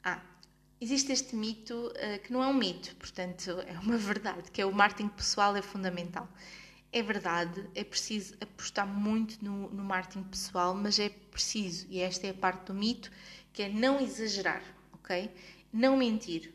Ah, 0.03 0.21
existe 0.81 1.13
este 1.13 1.35
mito 1.35 1.87
uh, 1.87 2.21
que 2.23 2.33
não 2.33 2.43
é 2.43 2.47
um 2.47 2.53
mito, 2.53 2.93
portanto, 2.97 3.51
é 3.65 3.79
uma 3.79 3.95
verdade, 3.97 4.51
que 4.51 4.61
é 4.61 4.65
o 4.65 4.73
marketing 4.73 5.07
pessoal 5.07 5.55
é 5.55 5.61
fundamental. 5.61 6.27
É 6.95 7.01
verdade, 7.01 7.67
é 7.73 7.83
preciso 7.83 8.35
apostar 8.39 8.87
muito 8.87 9.43
no, 9.43 9.67
no 9.71 9.83
marketing 9.83 10.23
pessoal, 10.25 10.75
mas 10.75 10.99
é 10.99 11.09
preciso, 11.09 11.87
e 11.89 11.99
esta 11.99 12.27
é 12.27 12.29
a 12.29 12.35
parte 12.35 12.67
do 12.67 12.73
mito, 12.75 13.11
que 13.51 13.63
é 13.63 13.69
não 13.69 13.99
exagerar, 13.99 14.63
ok? 14.93 15.31
Não 15.73 15.97
mentir 15.97 16.53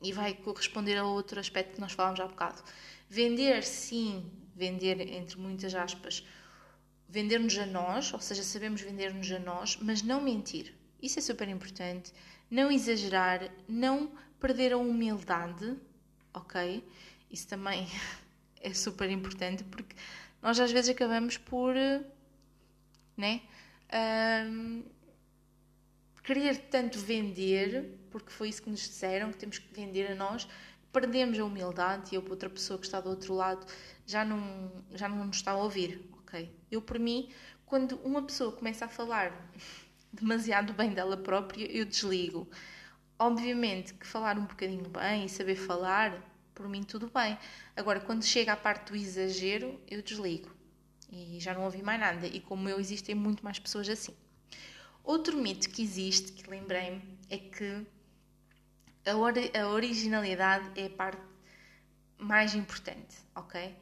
e 0.00 0.12
vai 0.12 0.32
corresponder 0.32 0.96
a 0.96 1.04
outro 1.04 1.40
aspecto 1.40 1.74
que 1.74 1.80
nós 1.80 1.92
falámos 1.92 2.20
há 2.20 2.26
bocado. 2.26 2.62
Vender, 3.08 3.64
sim, 3.64 4.30
vender 4.54 5.00
entre 5.00 5.36
muitas 5.38 5.74
aspas, 5.74 6.24
vender-nos 7.08 7.58
a 7.58 7.66
nós, 7.66 8.14
ou 8.14 8.20
seja, 8.20 8.44
sabemos 8.44 8.80
vender-nos 8.80 9.30
a 9.32 9.40
nós, 9.40 9.76
mas 9.82 10.02
não 10.02 10.20
mentir. 10.20 10.72
Isso 11.02 11.18
é 11.18 11.22
super 11.22 11.48
importante. 11.48 12.12
Não 12.48 12.70
exagerar, 12.70 13.50
não 13.68 14.12
perder 14.38 14.72
a 14.72 14.78
humildade, 14.78 15.76
ok? 16.32 16.84
Isso 17.28 17.48
também 17.48 17.88
é 18.60 18.72
super 18.74 19.10
importante 19.10 19.64
porque 19.64 19.96
nós 20.42 20.58
às 20.60 20.70
vezes 20.70 20.90
acabamos 20.90 21.36
por, 21.36 21.74
né? 23.16 23.42
Um, 23.92 24.84
querer 26.22 26.56
tanto 26.70 26.98
vender, 26.98 27.98
porque 28.10 28.30
foi 28.30 28.48
isso 28.48 28.62
que 28.62 28.70
nos 28.70 28.80
disseram, 28.80 29.32
que 29.32 29.38
temos 29.38 29.58
que 29.58 29.74
vender 29.74 30.12
a 30.12 30.14
nós, 30.14 30.46
perdemos 30.92 31.38
a 31.38 31.44
humildade 31.44 32.14
e 32.14 32.16
a 32.16 32.20
outra 32.20 32.48
pessoa 32.48 32.78
que 32.78 32.86
está 32.86 33.00
do 33.00 33.10
outro 33.10 33.34
lado 33.34 33.66
já 34.06 34.24
não, 34.24 34.70
já 34.92 35.08
não 35.08 35.24
nos 35.24 35.36
está 35.36 35.52
a 35.52 35.56
ouvir, 35.56 36.08
ok? 36.18 36.54
Eu, 36.70 36.80
por 36.82 36.98
mim, 36.98 37.30
quando 37.66 37.96
uma 38.04 38.22
pessoa 38.22 38.52
começa 38.52 38.84
a 38.84 38.88
falar 38.88 39.50
demasiado 40.12 40.72
bem 40.72 40.90
dela 40.90 41.16
própria, 41.16 41.64
eu 41.66 41.84
desligo. 41.84 42.48
Obviamente 43.18 43.94
que 43.94 44.06
falar 44.06 44.38
um 44.38 44.46
bocadinho 44.46 44.88
bem 44.88 45.26
e 45.26 45.28
saber 45.28 45.56
falar, 45.56 46.29
por 46.60 46.68
mim 46.68 46.82
tudo 46.82 47.10
bem. 47.10 47.38
Agora, 47.74 48.00
quando 48.00 48.22
chega 48.22 48.52
à 48.52 48.56
parte 48.56 48.90
do 48.90 48.96
exagero, 48.96 49.80
eu 49.88 50.02
desligo. 50.02 50.54
E 51.10 51.40
já 51.40 51.54
não 51.54 51.64
ouvi 51.64 51.82
mais 51.82 51.98
nada. 51.98 52.26
E 52.26 52.38
como 52.38 52.68
eu, 52.68 52.78
existem 52.78 53.14
muito 53.14 53.42
mais 53.42 53.58
pessoas 53.58 53.88
assim. 53.88 54.14
Outro 55.02 55.38
mito 55.38 55.70
que 55.70 55.82
existe, 55.82 56.32
que 56.32 56.50
lembrei-me, 56.50 57.02
é 57.30 57.38
que 57.38 57.86
a, 59.06 59.16
ori 59.16 59.50
a 59.58 59.68
originalidade 59.68 60.78
é 60.78 60.86
a 60.86 60.90
parte 60.90 61.22
mais 62.18 62.54
importante, 62.54 63.16
ok? 63.34 63.74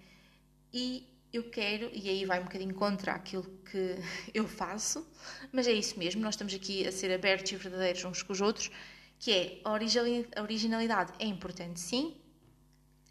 E 0.73 1.05
eu 1.33 1.51
quero, 1.51 1.91
e 1.93 2.09
aí 2.09 2.25
vai 2.25 2.39
um 2.39 2.45
bocadinho 2.45 2.77
contra 2.77 3.11
aquilo 3.11 3.43
que 3.69 3.97
eu 4.33 4.47
faço, 4.47 5.05
mas 5.51 5.67
é 5.67 5.73
isso 5.73 5.99
mesmo, 5.99 6.23
nós 6.23 6.35
estamos 6.35 6.55
aqui 6.55 6.87
a 6.87 6.93
ser 6.93 7.13
abertos 7.13 7.51
e 7.51 7.57
verdadeiros 7.57 8.05
uns 8.05 8.23
com 8.23 8.33
os 8.33 8.41
outros, 8.41 8.71
que 9.19 9.33
é 9.33 9.61
a 9.65 10.43
originalidade 10.43 11.13
é 11.19 11.27
importante 11.27 11.81
sim, 11.81 12.17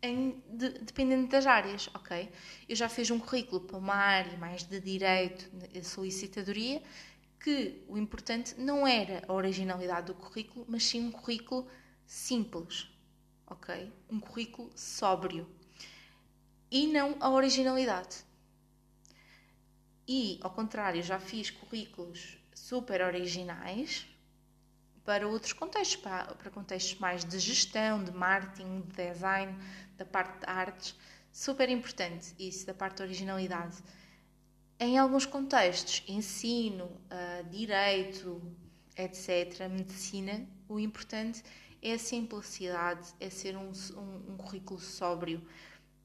em, 0.01 0.43
de, 0.49 0.69
dependendo 0.79 1.27
das 1.27 1.45
áreas, 1.45 1.89
ok? 1.93 2.29
Eu 2.67 2.75
já 2.75 2.87
fiz 2.89 3.09
um 3.11 3.19
currículo 3.19 3.61
para 3.61 3.77
uma 3.77 3.95
área 3.95 4.37
mais 4.37 4.63
de 4.63 4.79
direito, 4.79 5.49
de 5.49 5.83
solicitadoria, 5.83 6.81
que 7.39 7.83
o 7.87 7.97
importante 7.97 8.55
não 8.59 8.85
era 8.85 9.23
a 9.27 9.33
originalidade 9.33 10.07
do 10.07 10.15
currículo, 10.15 10.65
mas 10.67 10.83
sim 10.83 11.07
um 11.07 11.11
currículo 11.11 11.67
simples, 12.05 12.89
ok? 13.45 13.91
Um 14.09 14.19
currículo 14.19 14.71
sóbrio 14.75 15.47
e 16.69 16.87
não 16.87 17.15
a 17.19 17.29
originalidade. 17.29 18.25
E, 20.07 20.39
ao 20.41 20.51
contrário, 20.51 21.03
já 21.03 21.19
fiz 21.19 21.49
currículos 21.49 22.37
super 22.53 23.01
originais 23.01 24.07
para 25.03 25.27
outros 25.27 25.53
contextos, 25.53 25.95
para, 25.97 26.51
contextos 26.51 26.99
mais 26.99 27.23
de 27.23 27.39
gestão, 27.39 28.03
de 28.03 28.11
marketing, 28.11 28.81
de 28.81 28.93
design, 28.93 29.57
da 29.97 30.05
parte 30.05 30.39
de 30.39 30.45
artes. 30.49 30.95
Super 31.31 31.69
importante 31.69 32.33
isso, 32.39 32.65
da 32.65 32.73
parte 32.73 32.97
da 32.97 33.03
originalidade 33.03 33.77
em 34.79 34.97
alguns 34.97 35.25
contextos, 35.25 36.03
ensino, 36.07 36.85
uh, 36.85 37.49
direito, 37.49 38.41
etc., 38.95 39.67
medicina, 39.67 40.47
o 40.69 40.79
importante 40.79 41.43
é 41.81 41.93
a 41.93 41.99
simplicidade, 41.99 43.07
é 43.19 43.29
ser 43.29 43.57
um, 43.57 43.71
um, 43.71 44.33
um, 44.33 44.37
currículo 44.37 44.79
sóbrio, 44.79 45.41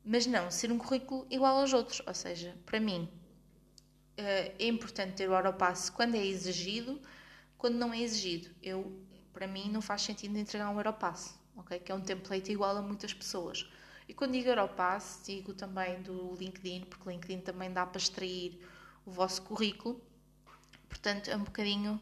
mas 0.03 0.27
não 0.27 0.51
ser 0.51 0.73
um 0.73 0.79
currículo 0.79 1.27
igual 1.31 1.59
aos 1.61 1.73
outros. 1.75 2.01
Ou 2.07 2.15
seja, 2.15 2.57
para 2.65 2.81
mim 2.81 3.11
uh, 4.19 4.55
é 4.59 4.67
importante 4.67 5.17
ter 5.17 5.29
o 5.29 5.35
Europass 5.35 5.91
quando 5.91 6.15
é 6.15 6.25
exigido, 6.25 6.99
quando 7.59 7.77
não 7.77 7.93
é 7.93 8.01
exigido. 8.01 8.49
Eu, 8.63 8.91
para 9.35 9.47
mim, 9.47 9.71
não 9.71 9.83
faz 9.83 10.01
sentido 10.01 10.39
entregar 10.39 10.71
um 10.71 10.79
Europass, 10.79 11.39
ok? 11.57 11.79
Que 11.79 11.93
é 11.93 11.95
um 11.95 12.01
template 12.01 12.51
igual 12.51 12.75
a 12.75 12.83
muitas 12.83 13.13
pessoas. 13.13 13.69
E 14.13 14.15
quando 14.15 14.33
digo 14.33 14.51
Europass, 14.51 15.23
digo 15.25 15.55
também 15.55 16.03
do 16.03 16.37
LinkedIn, 16.39 16.85
porque 16.85 17.09
o 17.09 17.11
LinkedIn 17.11 17.41
também 17.41 17.73
dá 17.73 17.87
para 17.87 17.97
extrair 17.99 18.61
o 19.07 19.11
vosso 19.11 19.41
currículo. 19.41 19.99
Portanto, 20.87 21.31
é 21.31 21.35
um 21.35 21.45
bocadinho 21.45 21.99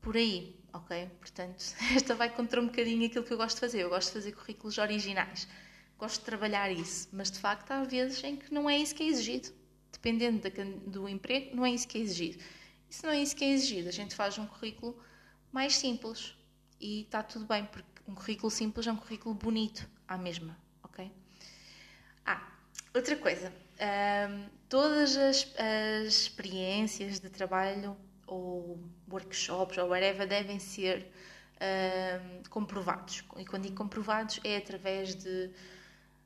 por 0.00 0.16
aí, 0.16 0.56
ok? 0.72 1.10
Portanto, 1.18 1.74
esta 1.92 2.14
vai 2.14 2.30
contra 2.30 2.60
um 2.60 2.66
bocadinho 2.66 3.04
aquilo 3.04 3.24
que 3.24 3.32
eu 3.32 3.36
gosto 3.36 3.56
de 3.56 3.62
fazer. 3.62 3.82
Eu 3.82 3.88
gosto 3.88 4.10
de 4.10 4.12
fazer 4.12 4.30
currículos 4.30 4.78
originais. 4.78 5.48
Gosto 5.98 6.20
de 6.20 6.24
trabalhar 6.24 6.70
isso, 6.70 7.08
mas 7.12 7.32
de 7.32 7.40
facto 7.40 7.68
há 7.72 7.82
vezes 7.82 8.22
em 8.22 8.36
que 8.36 8.54
não 8.54 8.70
é 8.70 8.78
isso 8.78 8.94
que 8.94 9.02
é 9.02 9.06
exigido. 9.06 9.48
Dependendo 9.90 10.40
do 10.86 11.08
emprego, 11.08 11.56
não 11.56 11.66
é 11.66 11.70
isso 11.72 11.88
que 11.88 11.98
é 11.98 12.00
exigido. 12.00 12.44
E 12.88 12.94
se 12.94 13.02
não 13.02 13.10
é 13.10 13.20
isso 13.20 13.34
que 13.34 13.42
é 13.42 13.50
exigido, 13.50 13.88
a 13.88 13.92
gente 13.92 14.14
faz 14.14 14.38
um 14.38 14.46
currículo 14.46 14.96
mais 15.50 15.74
simples 15.76 16.36
e 16.80 17.00
está 17.00 17.24
tudo 17.24 17.44
bem, 17.44 17.64
porque 17.64 17.88
um 18.06 18.14
currículo 18.14 18.52
simples 18.52 18.86
é 18.86 18.92
um 18.92 18.96
currículo 18.96 19.34
bonito 19.34 19.90
à 20.06 20.16
mesma 20.16 20.62
outra 22.94 23.16
coisa. 23.16 23.52
Um, 23.80 24.48
todas 24.68 25.16
as, 25.16 25.52
as, 25.58 26.14
experiências 26.14 27.18
de 27.18 27.28
trabalho 27.28 27.96
ou 28.26 28.78
workshops 29.10 29.76
ou 29.78 29.88
whatever 29.88 30.26
devem 30.26 30.58
ser 30.58 31.06
um, 31.60 32.42
comprovados. 32.48 33.24
E 33.36 33.44
quando 33.44 33.64
digo 33.64 33.74
comprovados 33.74 34.40
é 34.44 34.56
através 34.56 35.14
de, 35.14 35.50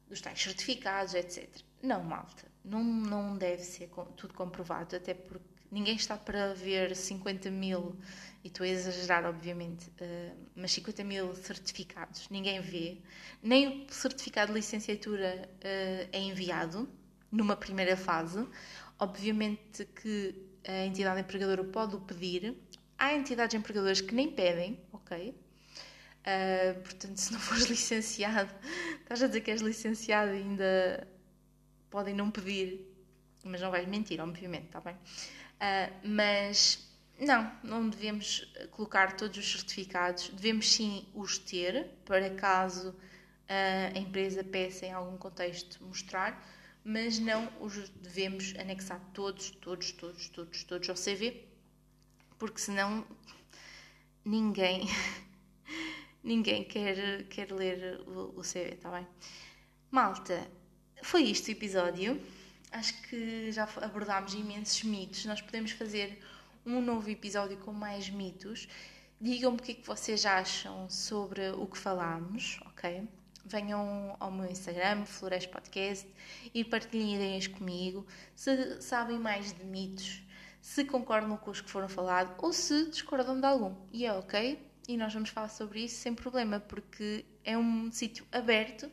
dos 0.08 0.20
tais 0.20 0.40
certificados, 0.40 1.14
etc. 1.14 1.48
Não, 1.82 2.02
malta. 2.02 2.46
Não, 2.64 2.84
não 2.84 3.36
deve 3.36 3.62
ser 3.62 3.88
tudo 4.16 4.34
comprovado, 4.34 4.94
até 4.94 5.14
porque 5.14 5.57
ninguém 5.70 5.96
está 5.96 6.16
para 6.16 6.54
ver 6.54 6.94
50 6.94 7.50
mil, 7.50 7.96
e 8.44 8.48
estou 8.48 8.64
a 8.64 8.68
exagerar, 8.68 9.24
obviamente, 9.26 9.88
uh, 9.88 10.36
mas 10.54 10.72
50 10.72 11.04
mil 11.04 11.34
certificados, 11.34 12.28
ninguém 12.30 12.60
vê. 12.60 12.98
Nem 13.42 13.84
o 13.84 13.92
certificado 13.92 14.52
de 14.52 14.58
licenciatura 14.58 15.48
uh, 15.56 16.08
é 16.12 16.18
enviado 16.18 16.88
numa 17.30 17.56
primeira 17.56 17.96
fase. 17.96 18.46
Obviamente 18.98 19.84
que 19.84 20.34
a 20.66 20.84
entidade 20.86 21.20
empregadora 21.20 21.64
pode 21.64 21.96
o 21.96 22.00
pedir. 22.00 22.56
Há 22.96 23.14
entidades 23.14 23.54
empregadoras 23.54 24.00
que 24.00 24.14
nem 24.14 24.30
pedem, 24.30 24.80
ok? 24.92 25.30
Uh, 25.30 26.80
portanto, 26.82 27.16
se 27.18 27.32
não 27.32 27.40
fores 27.40 27.64
licenciado, 27.64 28.52
estás 29.00 29.22
a 29.22 29.26
dizer 29.26 29.40
que 29.40 29.50
és 29.50 29.60
licenciado 29.60 30.32
e 30.32 30.38
ainda 30.38 31.08
podem 31.90 32.14
não 32.14 32.30
pedir, 32.30 32.86
mas 33.44 33.60
não 33.60 33.70
vais 33.70 33.86
mentir, 33.88 34.20
obviamente, 34.20 34.66
está 34.66 34.80
bem? 34.80 34.96
Uh, 35.58 36.08
mas 36.08 36.88
não, 37.18 37.52
não 37.64 37.88
devemos 37.88 38.48
colocar 38.70 39.16
todos 39.16 39.36
os 39.38 39.50
certificados, 39.50 40.28
devemos 40.28 40.72
sim 40.72 41.04
os 41.14 41.36
ter, 41.36 41.88
para 42.04 42.30
caso 42.30 42.90
uh, 42.90 43.96
a 43.96 43.98
empresa 43.98 44.44
peça 44.44 44.86
em 44.86 44.92
algum 44.92 45.16
contexto 45.16 45.82
mostrar, 45.82 46.40
mas 46.84 47.18
não 47.18 47.52
os 47.60 47.88
devemos 47.90 48.54
anexar 48.56 49.00
todos, 49.12 49.50
todos, 49.50 49.90
todos, 49.92 50.28
todos, 50.28 50.64
todos 50.64 50.88
ao 50.88 50.94
CV, 50.94 51.44
porque 52.38 52.60
senão 52.60 53.04
ninguém 54.24 54.86
ninguém 56.22 56.62
quer, 56.62 57.24
quer 57.24 57.50
ler 57.50 58.00
o, 58.06 58.38
o 58.38 58.42
CV, 58.42 58.74
está 58.74 58.90
bem? 58.90 59.06
Malta, 59.90 60.48
foi 61.02 61.22
isto 61.22 61.48
o 61.48 61.50
episódio. 61.50 62.20
Acho 62.70 63.00
que 63.02 63.50
já 63.50 63.66
abordámos 63.82 64.34
imensos 64.34 64.82
mitos. 64.82 65.24
Nós 65.24 65.40
podemos 65.40 65.70
fazer 65.70 66.18
um 66.66 66.80
novo 66.80 67.08
episódio 67.08 67.56
com 67.58 67.72
mais 67.72 68.10
mitos. 68.10 68.68
Digam-me 69.20 69.58
o 69.58 69.62
que 69.62 69.72
é 69.72 69.74
que 69.74 69.86
vocês 69.86 70.24
acham 70.26 70.88
sobre 70.88 71.50
o 71.50 71.66
que 71.66 71.78
falámos, 71.78 72.60
ok? 72.66 73.08
Venham 73.44 74.14
ao 74.20 74.30
meu 74.30 74.50
Instagram, 74.50 75.06
Flores 75.06 75.46
Podcast, 75.46 76.06
e 76.52 76.62
partilhem 76.62 77.16
ideias 77.16 77.46
comigo. 77.46 78.06
Se 78.36 78.80
sabem 78.82 79.18
mais 79.18 79.52
de 79.52 79.64
mitos, 79.64 80.22
se 80.60 80.84
concordam 80.84 81.36
com 81.38 81.50
os 81.50 81.62
que 81.62 81.70
foram 81.70 81.88
falados 81.88 82.34
ou 82.38 82.52
se 82.52 82.90
discordam 82.90 83.40
de 83.40 83.46
algum. 83.46 83.74
E 83.90 84.04
é 84.04 84.12
ok, 84.12 84.60
e 84.86 84.96
nós 84.96 85.14
vamos 85.14 85.30
falar 85.30 85.48
sobre 85.48 85.84
isso 85.84 85.96
sem 85.96 86.14
problema, 86.14 86.60
porque 86.60 87.24
é 87.42 87.56
um 87.56 87.90
sítio 87.90 88.26
aberto 88.30 88.90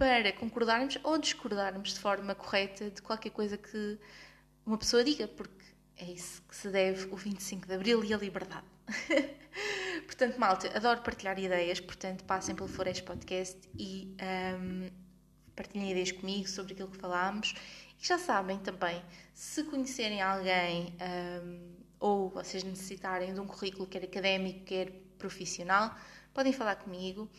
para 0.00 0.32
concordarmos 0.32 0.98
ou 1.02 1.18
discordarmos 1.18 1.92
de 1.92 2.00
forma 2.00 2.34
correta 2.34 2.90
de 2.90 3.02
qualquer 3.02 3.28
coisa 3.28 3.58
que 3.58 3.98
uma 4.64 4.78
pessoa 4.78 5.04
diga, 5.04 5.28
porque 5.28 5.62
é 5.98 6.06
isso 6.06 6.40
que 6.48 6.56
se 6.56 6.70
deve 6.70 7.12
o 7.12 7.16
25 7.16 7.66
de 7.66 7.74
Abril 7.74 8.02
e 8.02 8.14
a 8.14 8.16
liberdade. 8.16 8.64
portanto, 10.06 10.38
malta, 10.38 10.74
adoro 10.74 11.02
partilhar 11.02 11.38
ideias, 11.38 11.80
portanto, 11.80 12.24
passem 12.24 12.54
pelo 12.54 12.66
Flores 12.66 13.02
Podcast 13.02 13.58
e 13.78 14.16
um, 14.58 14.88
partilhem 15.54 15.90
ideias 15.90 16.12
comigo 16.12 16.48
sobre 16.48 16.72
aquilo 16.72 16.88
que 16.88 16.96
falámos. 16.96 17.54
E 18.02 18.06
já 18.06 18.16
sabem 18.16 18.58
também, 18.58 19.02
se 19.34 19.64
conhecerem 19.64 20.22
alguém 20.22 20.96
um, 21.44 21.74
ou 21.98 22.30
vocês 22.30 22.64
necessitarem 22.64 23.34
de 23.34 23.40
um 23.40 23.46
currículo 23.46 23.86
quer 23.86 24.02
académico, 24.02 24.64
quer 24.64 24.92
profissional, 25.18 25.94
podem 26.32 26.54
falar 26.54 26.76
comigo. 26.76 27.30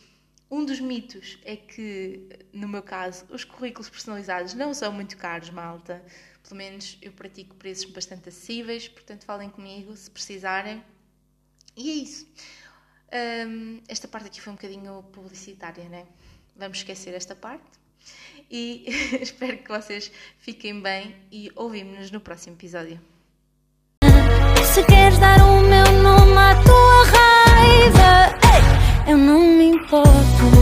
Um 0.52 0.66
dos 0.66 0.80
mitos 0.80 1.38
é 1.46 1.56
que, 1.56 2.28
no 2.52 2.68
meu 2.68 2.82
caso, 2.82 3.24
os 3.30 3.42
currículos 3.42 3.88
personalizados 3.88 4.52
não 4.52 4.74
são 4.74 4.92
muito 4.92 5.16
caros, 5.16 5.48
malta. 5.48 6.04
Pelo 6.42 6.56
menos 6.56 6.98
eu 7.00 7.10
pratico 7.10 7.56
preços 7.56 7.86
bastante 7.86 8.28
acessíveis, 8.28 8.86
portanto 8.86 9.24
falem 9.24 9.48
comigo 9.48 9.96
se 9.96 10.10
precisarem. 10.10 10.84
E 11.74 11.90
é 11.90 11.94
isso. 11.94 12.28
Um, 13.48 13.80
esta 13.88 14.06
parte 14.06 14.26
aqui 14.26 14.42
foi 14.42 14.52
um 14.52 14.56
bocadinho 14.56 15.02
publicitária, 15.04 15.88
né? 15.88 16.06
Vamos 16.54 16.76
esquecer 16.76 17.14
esta 17.14 17.34
parte. 17.34 17.64
E 18.50 18.84
espero 19.22 19.56
que 19.56 19.68
vocês 19.70 20.12
fiquem 20.36 20.82
bem 20.82 21.16
e 21.32 21.50
ouvimos-nos 21.56 22.10
no 22.10 22.20
próximo 22.20 22.56
episódio. 22.56 23.00
Se 24.74 24.84
queres 24.84 25.18
dar 25.18 25.42
um 25.46 25.62
eu 29.06 29.18
não 29.18 29.40
me 29.40 29.64
importo. 29.64 30.61